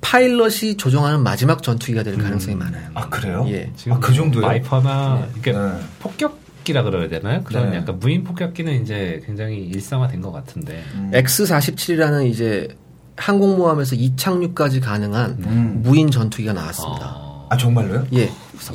[0.00, 2.90] 파일럿이 조종하는 마지막 전투기가 될 가능성이 많아요.
[2.94, 3.46] 아, 그래요?
[3.48, 3.70] 예.
[3.88, 4.44] 아, 그 정도요?
[4.44, 5.58] 와이퍼나 이렇게 네.
[6.00, 7.42] 폭격 기라 그래야 되나요?
[7.44, 7.78] 그런 네.
[7.78, 10.82] 약간 무인 폭격기는 이제 굉장히 일상화된 것 같은데.
[10.94, 11.10] 음.
[11.14, 12.68] X-47이라는 이제
[13.16, 15.80] 항공모함에서 이착륙까지 가능한 음.
[15.82, 17.14] 무인 전투기가 나왔습니다.
[17.16, 18.06] 어, 아, 정말로요?
[18.14, 18.30] 예.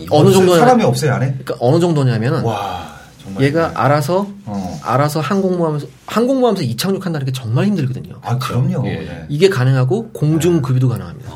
[0.09, 1.27] 어 느 정도냐 사람이 없어요, 안에?
[1.43, 3.43] 그러니까 어느 정도냐면은 와, 정말.
[3.45, 4.79] 얘가 알아서 어.
[4.83, 8.15] 알아서 항공모함에서 항공모함에서 이착륙한다는 게 정말 힘들거든요.
[8.21, 8.85] 아, 그럼요.
[8.87, 8.91] 예.
[8.99, 9.25] 네.
[9.29, 11.31] 이게 가능하고 공중 급유도 가능합니다.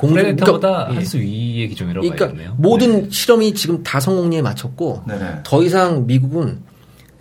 [0.00, 0.96] 프레데터보다 그러니까, 예.
[0.96, 2.54] 한수 위의 기종이라고 그러니까 봐야겠네요.
[2.58, 5.40] 모든 실험이 지금 다 성공리에 마쳤고 네네.
[5.44, 6.60] 더 이상 미국은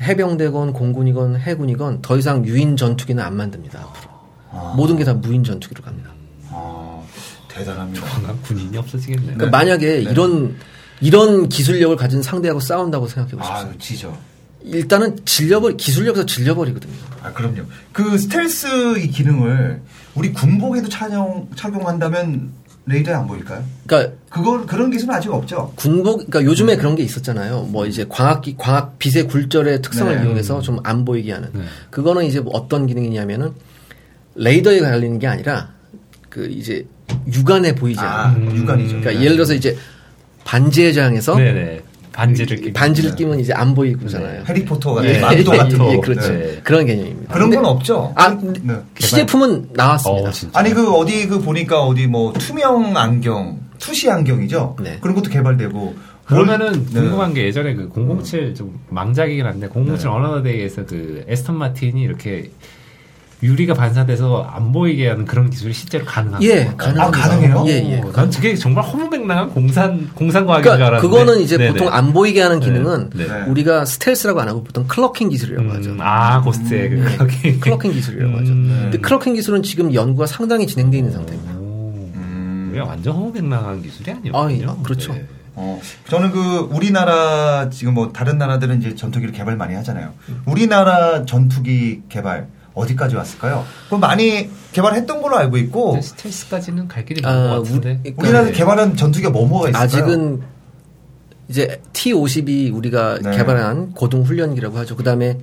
[0.02, 3.80] 해병대건 공군이건 해군이건 더 이상 유인 전투기는 안 만듭니다.
[3.80, 4.12] 앞으로.
[4.52, 4.74] 아.
[4.76, 6.10] 모든 게 다 무인 전투기로 갑니다.
[6.50, 7.02] 아,
[7.48, 8.06] 대단합니다.
[8.06, 9.38] 조만간 군인이 없어지겠네요.
[9.38, 10.12] 그러니까 만약에 네.
[10.12, 10.56] 이런
[11.02, 13.56] 이런 기술력을 가진 상대하고 싸운다고 생각해 보십시오.
[13.56, 14.18] 아, 지죠.
[14.64, 16.94] 일단은 질려버리 기술력에서 질려버리거든요.
[17.22, 17.64] 아, 그럼요.
[17.92, 19.82] 그 스텔스 이 기능을
[20.16, 22.52] 우리 군복에도 착용, 착용한다면
[22.88, 23.64] 레이더에 안 보일까요?
[23.88, 25.74] 그러니까 그걸, 그런 기술은 아직 없죠.
[25.76, 27.64] 군복 그러니까 요즘에 그런 게 있었잖아요.
[27.72, 30.24] 뭐 이제 광학기 광학 빛의 굴절의 특성을 네.
[30.24, 31.50] 이용해서 좀 안 보이게 하는.
[31.54, 31.62] 네.
[31.90, 33.54] 그거는 이제 뭐 어떤 기능이냐면은
[34.36, 35.70] 레이더에 달리는 게 아니라
[36.30, 36.86] 그 이제
[37.34, 38.56] 육안에 보이지 아, 않는.
[38.56, 39.00] 육안이죠.
[39.00, 39.22] 그러니까 네.
[39.22, 39.76] 예를 들어서 이제
[40.44, 41.82] 반지의 제왕에서 네네.
[42.16, 42.74] 반지를 끼면.
[42.74, 44.44] 반지를 끼면 이제 안 보이고잖아요.
[44.48, 46.02] 해리포터 같은 예, 만도 예, 같은 예, 거.
[46.02, 46.32] 그렇죠.
[46.32, 46.60] 네.
[46.64, 47.34] 그런 개념입니다.
[47.34, 48.14] 그런 건 없죠.
[48.16, 48.76] 아, 네.
[48.98, 50.30] 시제품은 나왔습니다.
[50.30, 50.58] 어, 진짜.
[50.58, 54.78] 아니 그 어디 그 보니까 어디 뭐 투명 안경, 투시 안경이죠.
[54.82, 54.98] 네.
[55.02, 56.16] 그런 것도 개발되고.
[56.26, 57.02] 그러면은 네.
[57.02, 57.90] 궁금한 게 예전에 그
[58.24, 60.08] 007 좀 망작이긴 한데 007 네.
[60.08, 62.50] Another Day에서 그 애스턴 마틴이 이렇게
[63.44, 66.74] 유리가 반사돼서 안 보이게 하는 그런 기술이 실제로 가능한 예?
[66.78, 67.04] 가능합니다.
[67.04, 67.64] 아, 가능해요?
[67.68, 68.02] 예, 예.
[68.02, 71.08] 어, 난 그게 정말 허무맹랑한 공상 공상 과학인 줄 그러니까 알았는데.
[71.08, 71.72] 그거는 이제 네네.
[71.74, 73.42] 보통 안 보이게 하는 기능은 네, 네.
[73.48, 75.92] 우리가 스텔스라고 안 하고 보통 cloaking 기술이라고 하죠.
[75.92, 77.18] 음, 아 Ghost의 그 네.
[77.18, 77.60] cloaking.
[77.60, 78.52] Cloaking 기술이라고 하죠.
[78.54, 78.80] 음.
[78.84, 81.54] 근데 cloaking 기술은 지금 연구가 상당히 진행되어 있는 상태입니다.
[81.56, 82.10] 오.
[82.16, 82.84] 음.
[82.88, 84.76] 완전 허무맹랑한 기술이 아, 아니었군요.
[84.80, 85.14] 예, 그렇죠.
[85.14, 85.26] 네.
[85.58, 85.80] 어,
[86.10, 90.14] 저는 그 우리나라 지금 뭐 다른 나라들은 이제 전투기를 개발 많이 하잖아요.
[90.46, 93.66] 우리나라 전투기 개발 어디까지 왔을까요?
[93.88, 97.90] 그럼 많이 개발했던 걸로 알고 있고 근데 스텔스까지는 갈 길이 아, 많은 것 같은데.
[98.04, 98.52] 우리- 그러니까 우리나라 네.
[98.52, 99.84] 개발한 전투기가 뭐뭐가 있을까요?
[99.84, 100.42] 아직은
[101.48, 103.38] 이제 T50이 우리가 네.
[103.38, 104.96] 개발한 고등 훈련기라고 하죠.
[104.96, 105.38] 그다음에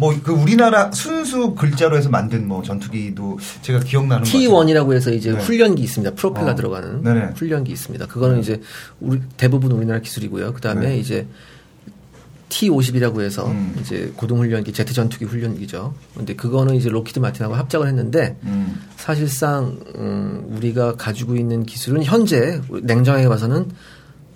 [0.00, 4.48] 뭐 그 우리나라 순수 기술로 해서 만든 뭐 전투기도 제가 기억나는 것 같아요.
[4.48, 5.38] KT1이라고 해서 이제 네.
[5.38, 6.14] 훈련기 있습니다.
[6.14, 6.54] 프로펠러 어.
[6.54, 7.20] 들어가는 네네.
[7.34, 8.06] 훈련기 있습니다.
[8.06, 8.40] 그거는 네.
[8.42, 8.60] 이제
[9.00, 10.52] 우리 대부분 우리나라 기술이고요.
[10.54, 10.98] 그다음에 네.
[10.98, 11.26] 이제
[12.48, 13.76] T50이라고 해서 음.
[13.80, 15.94] 이제 고등 훈련기 제트 전투기 훈련기죠.
[16.16, 18.80] 근데 그거는 이제 록히드 마틴하고 합작을 했는데 음.
[18.96, 23.68] 사실상 음, 우리가 가지고 있는 기술은 현재 냉정하게 봐서는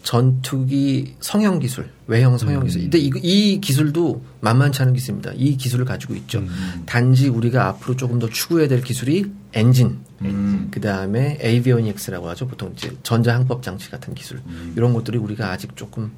[0.02, 2.82] 전투기 성형 기술, 외형 성형 기술.
[2.82, 5.32] 근데 이, 이 기술도 만만치 않은 기술입니다.
[5.36, 6.40] 이 기술을 가지고 있죠.
[6.40, 6.82] 음.
[6.86, 10.68] 단지 우리가 앞으로 조금 더 추구해야 될 기술이 엔진, 음.
[10.72, 12.48] 그 다음에 avionics라고 하죠.
[12.48, 14.40] 보통 이제 전자 항법 장치 같은 기술.
[14.46, 14.72] 음.
[14.76, 16.10] 이런 것들이 우리가 아직 조금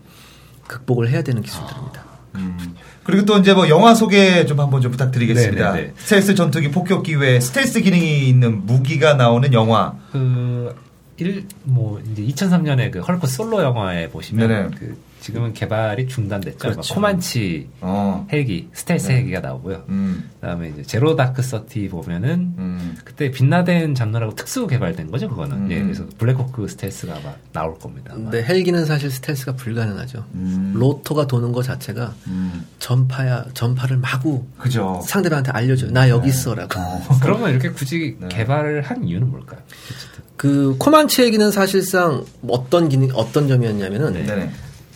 [0.66, 2.04] 극복을 해야 되는 기술들입니다.
[2.36, 2.74] 음.
[3.04, 5.72] 그리고 또 이제 뭐 영화 소개 좀 한번 좀 부탁드리겠습니다.
[5.72, 5.92] 네, 네, 네.
[5.96, 9.94] 스텔스 전투기 폭격기 외에 스텔스 기능이 있는 무기가 나오는 영화.
[10.10, 10.74] 그,
[11.18, 14.68] 일, 뭐, 이제 2003년에 그 헐크 솔로 영화에 보시면, 네네.
[14.78, 16.58] 그, 지금은 개발이 중단됐죠.
[16.58, 16.94] 그렇죠.
[16.94, 18.26] 코만치 어.
[18.30, 19.16] 헬기, 스텔스 네.
[19.16, 19.84] 헬기가 나오고요.
[19.88, 20.28] 음.
[20.38, 22.94] 그 다음에 이제 제로 다크 서티 보면은, 음.
[23.04, 25.56] 그때 빈 라덴 잡느라고 특수 개발된 거죠, 그거는.
[25.56, 25.70] 음.
[25.70, 28.12] 예, 그래서 블랙호크 스텔스가 아마 나올 겁니다.
[28.12, 28.24] 아마.
[28.24, 30.26] 근데 헬기는 사실 스텔스가 불가능하죠.
[30.34, 30.72] 음.
[30.74, 32.66] 로터가 도는 것 자체가 음.
[32.78, 35.00] 전파야, 전파를 마구 그죠.
[35.06, 35.90] 상대방한테 알려줘요.
[35.90, 36.78] 나 여기 있어라고.
[36.78, 37.00] 어.
[37.22, 38.28] 그러면 이렇게 굳이 네.
[38.28, 39.60] 개발을 한 이유는 뭘까요?
[39.90, 40.22] 어쨌든.
[40.36, 44.26] 그 코만치 헬기는 사실상 어떤 기능, 어떤 점이었냐면은 네.
[44.26, 44.50] 네네.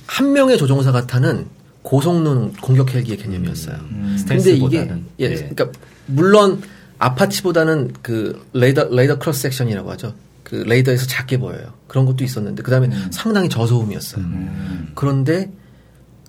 [0.09, 1.47] 한 명의 조종사가 타는
[1.83, 3.77] 고성능 공격 헬기의 개념이었어요.
[3.77, 4.25] 음.
[4.27, 4.91] 근데 이게.
[5.21, 5.35] 예, 네.
[5.37, 5.71] 그러니까
[6.07, 6.63] 물론
[6.99, 10.15] 아파치보다는 그 레이더 radar cross section이라고 하죠.
[10.43, 11.75] 그 레이더에서 작게 보여요.
[11.87, 13.09] 그런 것도 있었는데 그다음에 음.
[13.13, 14.25] 상당히 저소음이었어요.
[14.25, 14.91] 음.
[14.95, 15.53] 그런데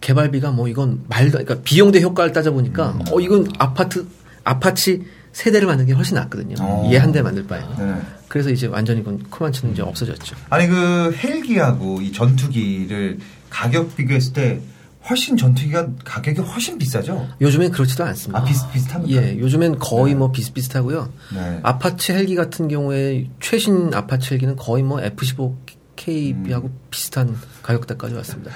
[0.02, 3.02] 개발비가 뭐 이건 말도 그러니까 비용 대 효과를 따져 보니까 음.
[3.12, 4.06] 어 이건 아파트
[4.44, 6.56] 아파치 세 대를 만드는 게 훨씬 낫거든요.
[6.60, 6.90] 어.
[6.92, 7.78] 얘 한 대 만들 바에는.
[7.78, 8.02] 네네.
[8.28, 10.36] 그래서 이제 완전히 이건 코만치는 이제 없어졌죠.
[10.50, 13.20] 아니 그 헬기하고 이 전투기를
[13.50, 14.62] 가격 비교했을 때
[15.10, 17.28] 훨씬 전투기가 가격이 훨씬 비싸죠.
[17.42, 18.40] 요즘엔 그렇지도 않습니다.
[18.40, 19.22] 아 비슷 비슷합니까?
[19.24, 20.20] 예, 요즘엔 거의 네.
[20.20, 21.10] 뭐 비슷비슷하고요.
[21.34, 21.60] 네.
[21.64, 26.80] 아파치 헬기 같은 경우에 최신 아파치 헬기는 거의 뭐 F-15K하고 음.
[26.92, 28.52] 비슷한 가격대까지 왔습니다.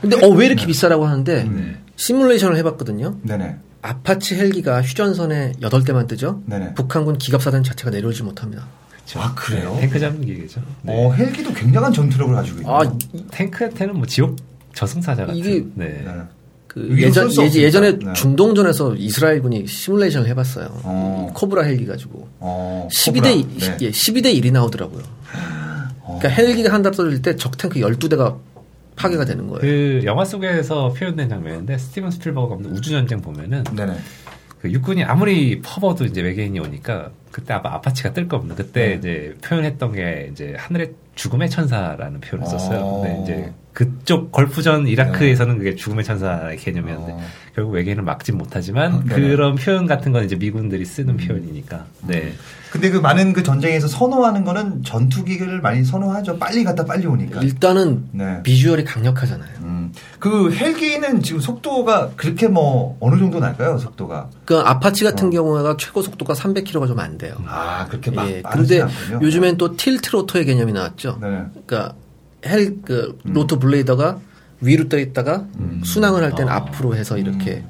[0.00, 1.78] 근데 어 왜 이렇게 비싸라고 하는데 음.
[1.96, 3.18] 시뮬레이션을 해봤거든요.
[3.22, 3.56] 네네.
[3.82, 6.42] 아파치 헬기가 휴전선에 8대만 뜨죠.
[6.46, 6.74] 네네.
[6.74, 8.66] 북한군 기갑사단 자체가 내려오지 못합니다.
[9.16, 9.72] 아 그래요?
[9.74, 10.60] 네, 탱크 잡는 기계죠.
[10.82, 10.92] 네.
[11.06, 12.74] 어 헬기도 굉장한 전투력을 가지고 있네요.
[12.74, 12.82] 아,
[13.30, 14.36] 탱크한테는 뭐 지옥
[14.74, 15.36] 저승사자 같은.
[15.38, 16.02] 이게 네.
[16.04, 16.12] 네.
[16.66, 18.12] 그 예전 예 전에 없으니까.
[18.12, 18.20] 네.
[18.20, 20.80] 중동전에서 이스라엘군이 시뮬레이션을 해봤어요.
[20.82, 21.30] 어.
[21.34, 23.76] 코브라 헬기 가지고 어, 12대 코브라.
[23.76, 23.76] 네.
[23.82, 25.02] 예, 12대 1이 나오더라고요.
[26.00, 26.18] 어.
[26.20, 28.36] 그러니까 헬기가 한 대 떨어질 때 적 탱크 12대가
[28.96, 29.60] 파괴가 되는 거예요.
[29.60, 33.92] 그 영화 속에서 표현된 장면인데 스티븐 스필버그 감독 우주전쟁 보면은 네네.
[34.64, 38.54] 그 육군이 아무리 퍼부어도 이제 외계인이 오니까 그때 아마 아파치가 뜰 겁니다.
[38.56, 38.94] 그때 네.
[38.94, 42.78] 이제 표현했던 게 이제 하늘의 죽음의 천사라는 표현을 썼어요.
[42.78, 43.02] 어.
[43.02, 47.20] 근데 이제 그쪽 걸프전 이라크에서는 그게 죽음의 천사의 개념이었는데 어.
[47.54, 49.20] 결국 외계인을 막진 못하지만 네네.
[49.20, 51.84] 그런 표현 같은 건 이제 미군들이 쓰는 표현이니까.
[52.06, 52.32] 네.
[52.74, 56.38] 근데 그 많은 그 전쟁에서 선호하는 거는 전투기를 많이 선호하죠.
[56.40, 57.40] 빨리 갔다 빨리 오니까.
[57.40, 58.42] 일단은 네.
[58.42, 59.48] 비주얼이 강력하잖아요.
[59.60, 59.92] 음.
[60.18, 63.78] 그 헬기는 지금 속도가 그렇게 뭐 어느 정도 날까요?
[63.78, 64.28] 속도가.
[64.44, 65.30] 그 아파치 같은 어.
[65.30, 67.36] 경우가 최고 속도가 300km가 좀 안 돼요.
[67.46, 68.28] 아 그렇게 막.
[68.28, 68.42] 예.
[68.42, 69.20] 근데 않군요.
[69.22, 71.18] 요즘엔 또 tilt rotor의 개념이 나왔죠.
[71.22, 71.28] 네.
[71.66, 71.94] 그러니까
[72.44, 74.18] 헬 그 rotor blade가
[74.60, 75.80] 위로 떠 있다가 음.
[75.84, 76.56] 순항을 할 때는 아.
[76.56, 77.62] 앞으로 해서 이렇게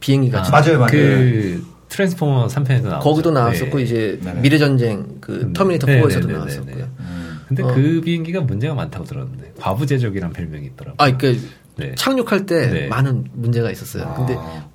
[0.00, 0.90] 비행기가 아, 맞아요, 맞아요.
[0.90, 4.40] 그 트랜스포머 3편에도 나오고 거기도 나왔었고 이제 네네.
[4.40, 5.52] 미래 전쟁 그 음.
[5.52, 6.74] 터미네이터 네, 4에서도 네, 네, 나왔었고요.
[6.76, 6.88] 네, 네.
[7.00, 7.40] 음.
[7.48, 7.74] 근데 어.
[7.74, 10.94] 그 비행기가 문제가 많다고 들었는데 과부제조기란 별명이 있더라고요.
[10.98, 11.94] 아, 그러니까 네.
[11.96, 12.86] 착륙할 때 네.
[12.88, 14.12] 많은 문제가 있었어요.
[14.16, 14.68] 근데 아.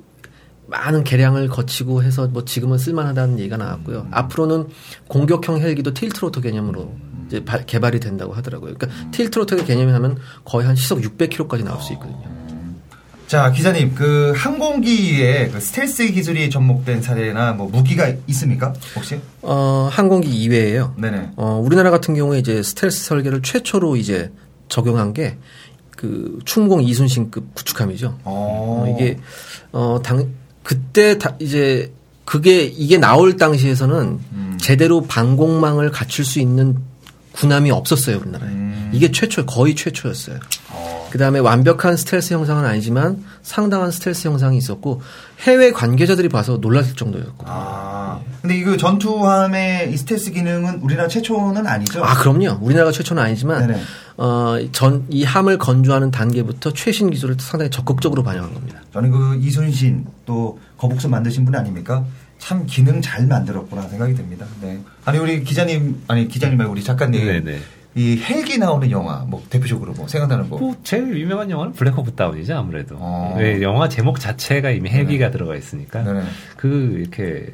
[0.68, 4.08] 많은 개량을 거치고 해서 뭐 지금은 쓸만하다는 얘기가 나왔고요.
[4.12, 4.70] 앞으로는
[5.08, 6.96] 공격형 헬기도 틸트로터 개념으로
[7.28, 8.74] 이제 발- 개발이 된다고 하더라고요.
[8.76, 12.24] 그러니까 틸트로터의 개념이 하면 거의 한 시속 600km까지 나올 수 있거든요.
[13.34, 18.74] 자, 기자님, 그 항공기에 그 스텔스 기술이 접목된 사례나 뭐 무기가 있습니까?
[18.96, 19.20] 혹시?
[19.42, 20.94] 어, 항공기 이외에요.
[21.00, 21.32] 네네.
[21.36, 24.32] 어, 우리나라 같은 경우에 이제 스텔스 설계를 최초로 이제
[24.70, 25.38] 적용한 게
[26.04, 28.20] 그 충공 이순신급 구축함이죠.
[28.26, 29.18] 어, 어, 이게
[29.72, 30.28] 어, 당
[30.62, 31.94] 그때 다 이제
[32.26, 34.58] 그게 이게 나올 당시에서는 음.
[34.60, 36.78] 제대로 방공망을 갖출 수 있는
[37.32, 38.50] 군함이 없었어요 우리나라에.
[38.50, 38.92] 음.
[38.94, 40.40] 이게 최초 거의 최초였어요.
[41.14, 45.02] 어, 그 다음에 완벽한 스텔스 형상은 아니지만 상당한 스텔스 형상이 있었고
[45.42, 47.46] 해외 관계자들이 봐서 놀랐을 정도였고.
[47.48, 48.20] 아.
[48.42, 52.04] 근데 이거 전투함의 이 스텔스 기능은 우리나라 최초는 아니죠?
[52.04, 52.58] 아, 그럼요.
[52.62, 53.82] 우리나라가 최초는 아니지만, 네네.
[54.18, 58.80] 어, 전, 이 함을 건조하는 단계부터 최신 기술을 상당히 적극적으로 반영한 겁니다.
[58.92, 62.04] 저는 그 이순신 또 거북선 만드신 분 아닙니까?
[62.40, 64.46] 참 기능 잘 만들었구나 생각이 듭니다.
[64.62, 64.82] 네.
[65.06, 67.60] 아니 우리 기자님 아니 기자님 말고 우리 작가님 네네.
[67.96, 70.58] 이 헬기 나오는 영화 뭐 대표적으로 뭐 생각나는 거.
[70.58, 72.96] 뭐 제일 유명한 영화는 블랙호크 다운이죠 아무래도.
[72.98, 73.36] 어.
[73.38, 76.24] 왜 영화 제목 자체가 이미 헬기가 들어가 있으니까 네네.
[76.58, 77.54] 그 이렇게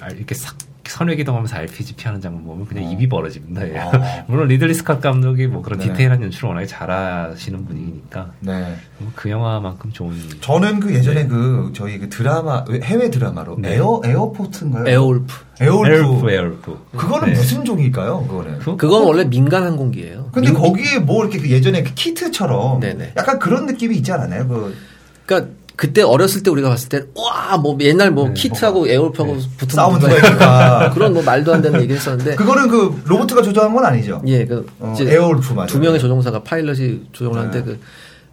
[0.00, 0.56] 알- 이렇게 싹
[0.90, 2.92] 선회기동하면서 RPG 피하는 장면 보면 그냥 어.
[2.92, 3.68] 입이 벌어집니다.
[3.68, 3.78] 예.
[3.78, 3.92] 어.
[4.28, 5.92] 물론 리들리 스캇 감독이 뭐 그런 네네.
[5.92, 8.74] 디테일한 연출을 워낙에 잘하시는 분이니까 네.
[8.98, 13.74] 뭐 그 영화만큼 좋은 저는 그 예전에 그 저희 그 드라마 해외 드라마로 네.
[13.74, 14.88] 에어 에어포트인가요?
[14.88, 15.34] 에어울프.
[15.60, 15.92] 에어울프.
[15.94, 16.78] 에어울프 에어울프.
[16.96, 17.38] 그거는 네.
[17.38, 18.26] 무슨 종일까요?
[18.28, 18.58] 그거는.
[18.60, 20.30] 그- 그건 원래 민간 항공기예요.
[20.32, 23.12] 근데 민- 거기에 뭐 이렇게 그 예전에 그 키트처럼 네네.
[23.16, 24.46] 약간 그런 느낌이 있지 않았나요?
[24.48, 24.74] 그
[25.26, 29.76] 그러니까 그때 어렸을 때 우리가 봤을 때, 와, 뭐 옛날 뭐 네, 키트하고 에어울프하고 붙은
[29.76, 30.90] 싸우는 거니까.
[30.92, 32.34] 그런 뭐 말도 안 되는 얘기 했었는데.
[32.34, 34.20] 그거는 그 로봇가 조정한 건 아니죠?
[34.26, 35.68] 예, 그, 어, 이제 에어울프 맞아요.
[35.68, 37.64] 두 명의 조종사가 파일럿이 조종을 하는데 네.
[37.64, 37.80] 그,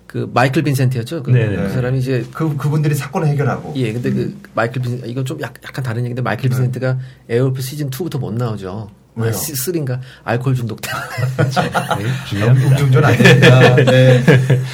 [0.08, 1.22] 그 마이클 빈센트였죠.
[1.22, 1.56] 그, 네네.
[1.56, 3.74] 그 사람이 이제 그 그분들이 사건을 해결하고.
[3.76, 6.56] 예, 근데 그 마이클 빈 이건 좀 약간 다른 얘기인데 마이클 네.
[6.56, 6.98] 빈센트가
[7.30, 8.90] 에어울프 시즌 2부터 못 나오죠.
[9.16, 9.32] 왜요?
[9.32, 11.06] 3인가 알코올 중독 때문에.
[12.34, 13.76] 네, 음주운전 안 됩니다.
[13.76, 14.24] 네.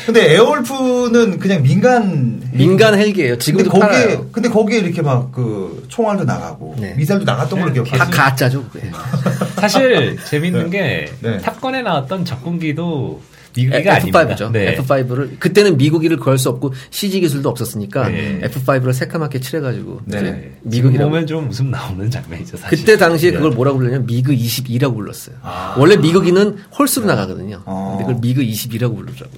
[0.05, 3.33] 근데 에어울프는 그냥 민간 민간 헬기예요.
[3.33, 4.27] 근데 지금도 거기에 팔아요.
[4.31, 6.93] 근데 거기에 이렇게 막 그 총알도 나가고 네.
[6.95, 7.97] 미사일도 나갔던 걸로 네, 기억해요.
[7.97, 8.89] 다 가짜죠, 그게.
[9.55, 11.37] 사실 재밌는 게 네.
[11.37, 13.21] 탑건에 나왔던 적군기도
[13.55, 14.15] 미국이가 F5죠.
[14.15, 14.49] 아닙니다.
[14.51, 14.75] 네.
[14.77, 18.39] F5를 그때는 미국이를 구할 수 없고 CG 기술도 없었으니까 네.
[18.43, 20.53] F5를 새까맣게 칠해가지고 네.
[20.63, 21.09] 미국이라고.
[21.09, 22.57] 보면 좀 웃음 나오는 장면이죠.
[22.57, 22.77] 사실.
[22.77, 23.37] 그때 당시에 네.
[23.37, 25.35] 그걸 뭐라고 불렀냐면 미그 22라고 불렀어요.
[25.41, 25.75] 아.
[25.77, 27.61] 원래 미국이는 홀수로 나가거든요.
[27.65, 27.97] 어.
[27.97, 29.37] 근데 그걸 미그 22라고 부르더라고요.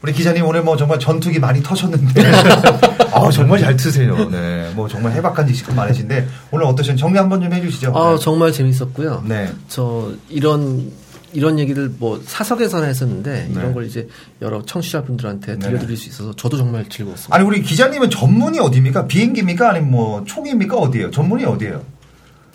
[0.00, 2.22] 우리 기자님 오늘 뭐 정말 전투기 많이 터셨는데
[3.12, 4.28] 아 정말 잘 트세요.
[4.30, 7.92] 네, 뭐 정말 해박한 지식 많으신데 오늘 어떠신 정리 한번 좀 해주시죠.
[7.96, 8.18] 아 네.
[8.22, 9.24] 정말 재밌었고요.
[9.26, 9.50] 네.
[9.66, 10.92] 저 이런
[11.32, 13.52] 이런 얘기를 뭐 사석에서나 했었는데 네.
[13.54, 14.08] 이런 걸 이제
[14.40, 15.58] 여러 청취자분들한테 네.
[15.58, 17.34] 들려드릴 수 있어서 저도 정말 즐거웠습니다.
[17.34, 19.06] 아니 우리 기자님은 전문이 어디입니까?
[19.06, 19.70] 비행기입니까?
[19.70, 20.76] 아니면 뭐 총입니까?
[20.76, 21.10] 어디예요?
[21.10, 21.82] 전문이 어디예요?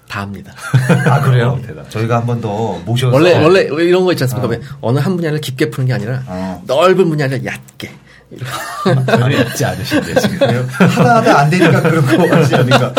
[0.10, 0.54] 다 합니다.
[1.08, 1.58] 아 그래요?
[1.60, 1.86] 어, 대단.
[1.90, 4.48] 저희가 한 번 더 모셔서 원래 원래 왜 이런 거 있지 않습니까?
[4.48, 4.52] 어.
[4.52, 6.64] 왜 어느 한 분야를 깊게 푸는 게 아니라 어.
[6.68, 7.90] 넓은 분야를 얕게.
[9.06, 10.68] 전혀 얕지 않으신데 지금.
[10.70, 12.94] 하다 하다 안 되니까 그런 거 하지 않습니까?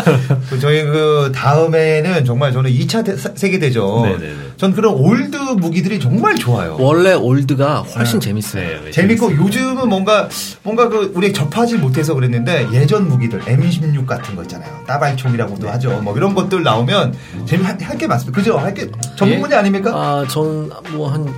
[0.51, 4.03] 그 저희 그 다음에는 정말 저는 2차 세계 대전.
[4.03, 4.35] 네네네.
[4.57, 6.77] 전 그런 old 무기들이 정말 좋아요.
[6.79, 8.27] 원래 old가 훨씬 네.
[8.29, 8.85] 재밌어요.
[8.85, 9.43] 네, 재밌고 재밌습니다.
[9.45, 10.29] 요즘은 뭔가
[10.63, 14.71] 뭔가 그 우리 접하지 못해서 그랬는데 예전 무기들 M16 같은 거 있잖아요.
[14.87, 16.01] 따발총이라고도 하죠.
[16.03, 17.15] 뭐 이런 것들 나오면
[17.47, 18.37] 재미 할게 많습니다.
[18.39, 18.59] 그죠?
[18.59, 19.91] 할게 전문 분야 아닙니까?
[19.95, 21.33] 아, 저는 뭐한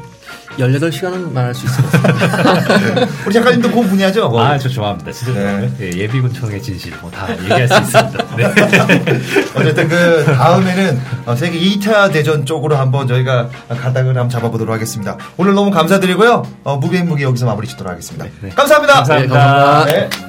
[0.59, 3.07] 18시간은 말할 수 있을 것 같습니다.
[3.27, 4.29] 우리 작가님도 그 분야죠.
[4.29, 4.43] 뭐.
[4.43, 5.13] 아, 저 좋아합니다.
[5.13, 5.71] 진짜 네.
[5.81, 8.37] 예, 예비군청의 진실 뭐 다 얘기할 수 있습니다.
[8.37, 8.45] 네.
[9.55, 15.17] 어쨌든 그 다음에는 어, 세계 2차 대전 쪽으로 한번 저희가 가닥을 한번 잡아보도록 하겠습니다.
[15.37, 16.43] 오늘 너무 감사드리고요.
[16.65, 18.27] 어, 무비행 무기 여기서 마무리 짓도록 하겠습니다.
[18.41, 18.51] 네.
[18.51, 18.95] 감사합니다.
[18.95, 19.35] 감사합니다.
[19.35, 20.09] 네, 감사합니다.
[20.19, 20.26] 네.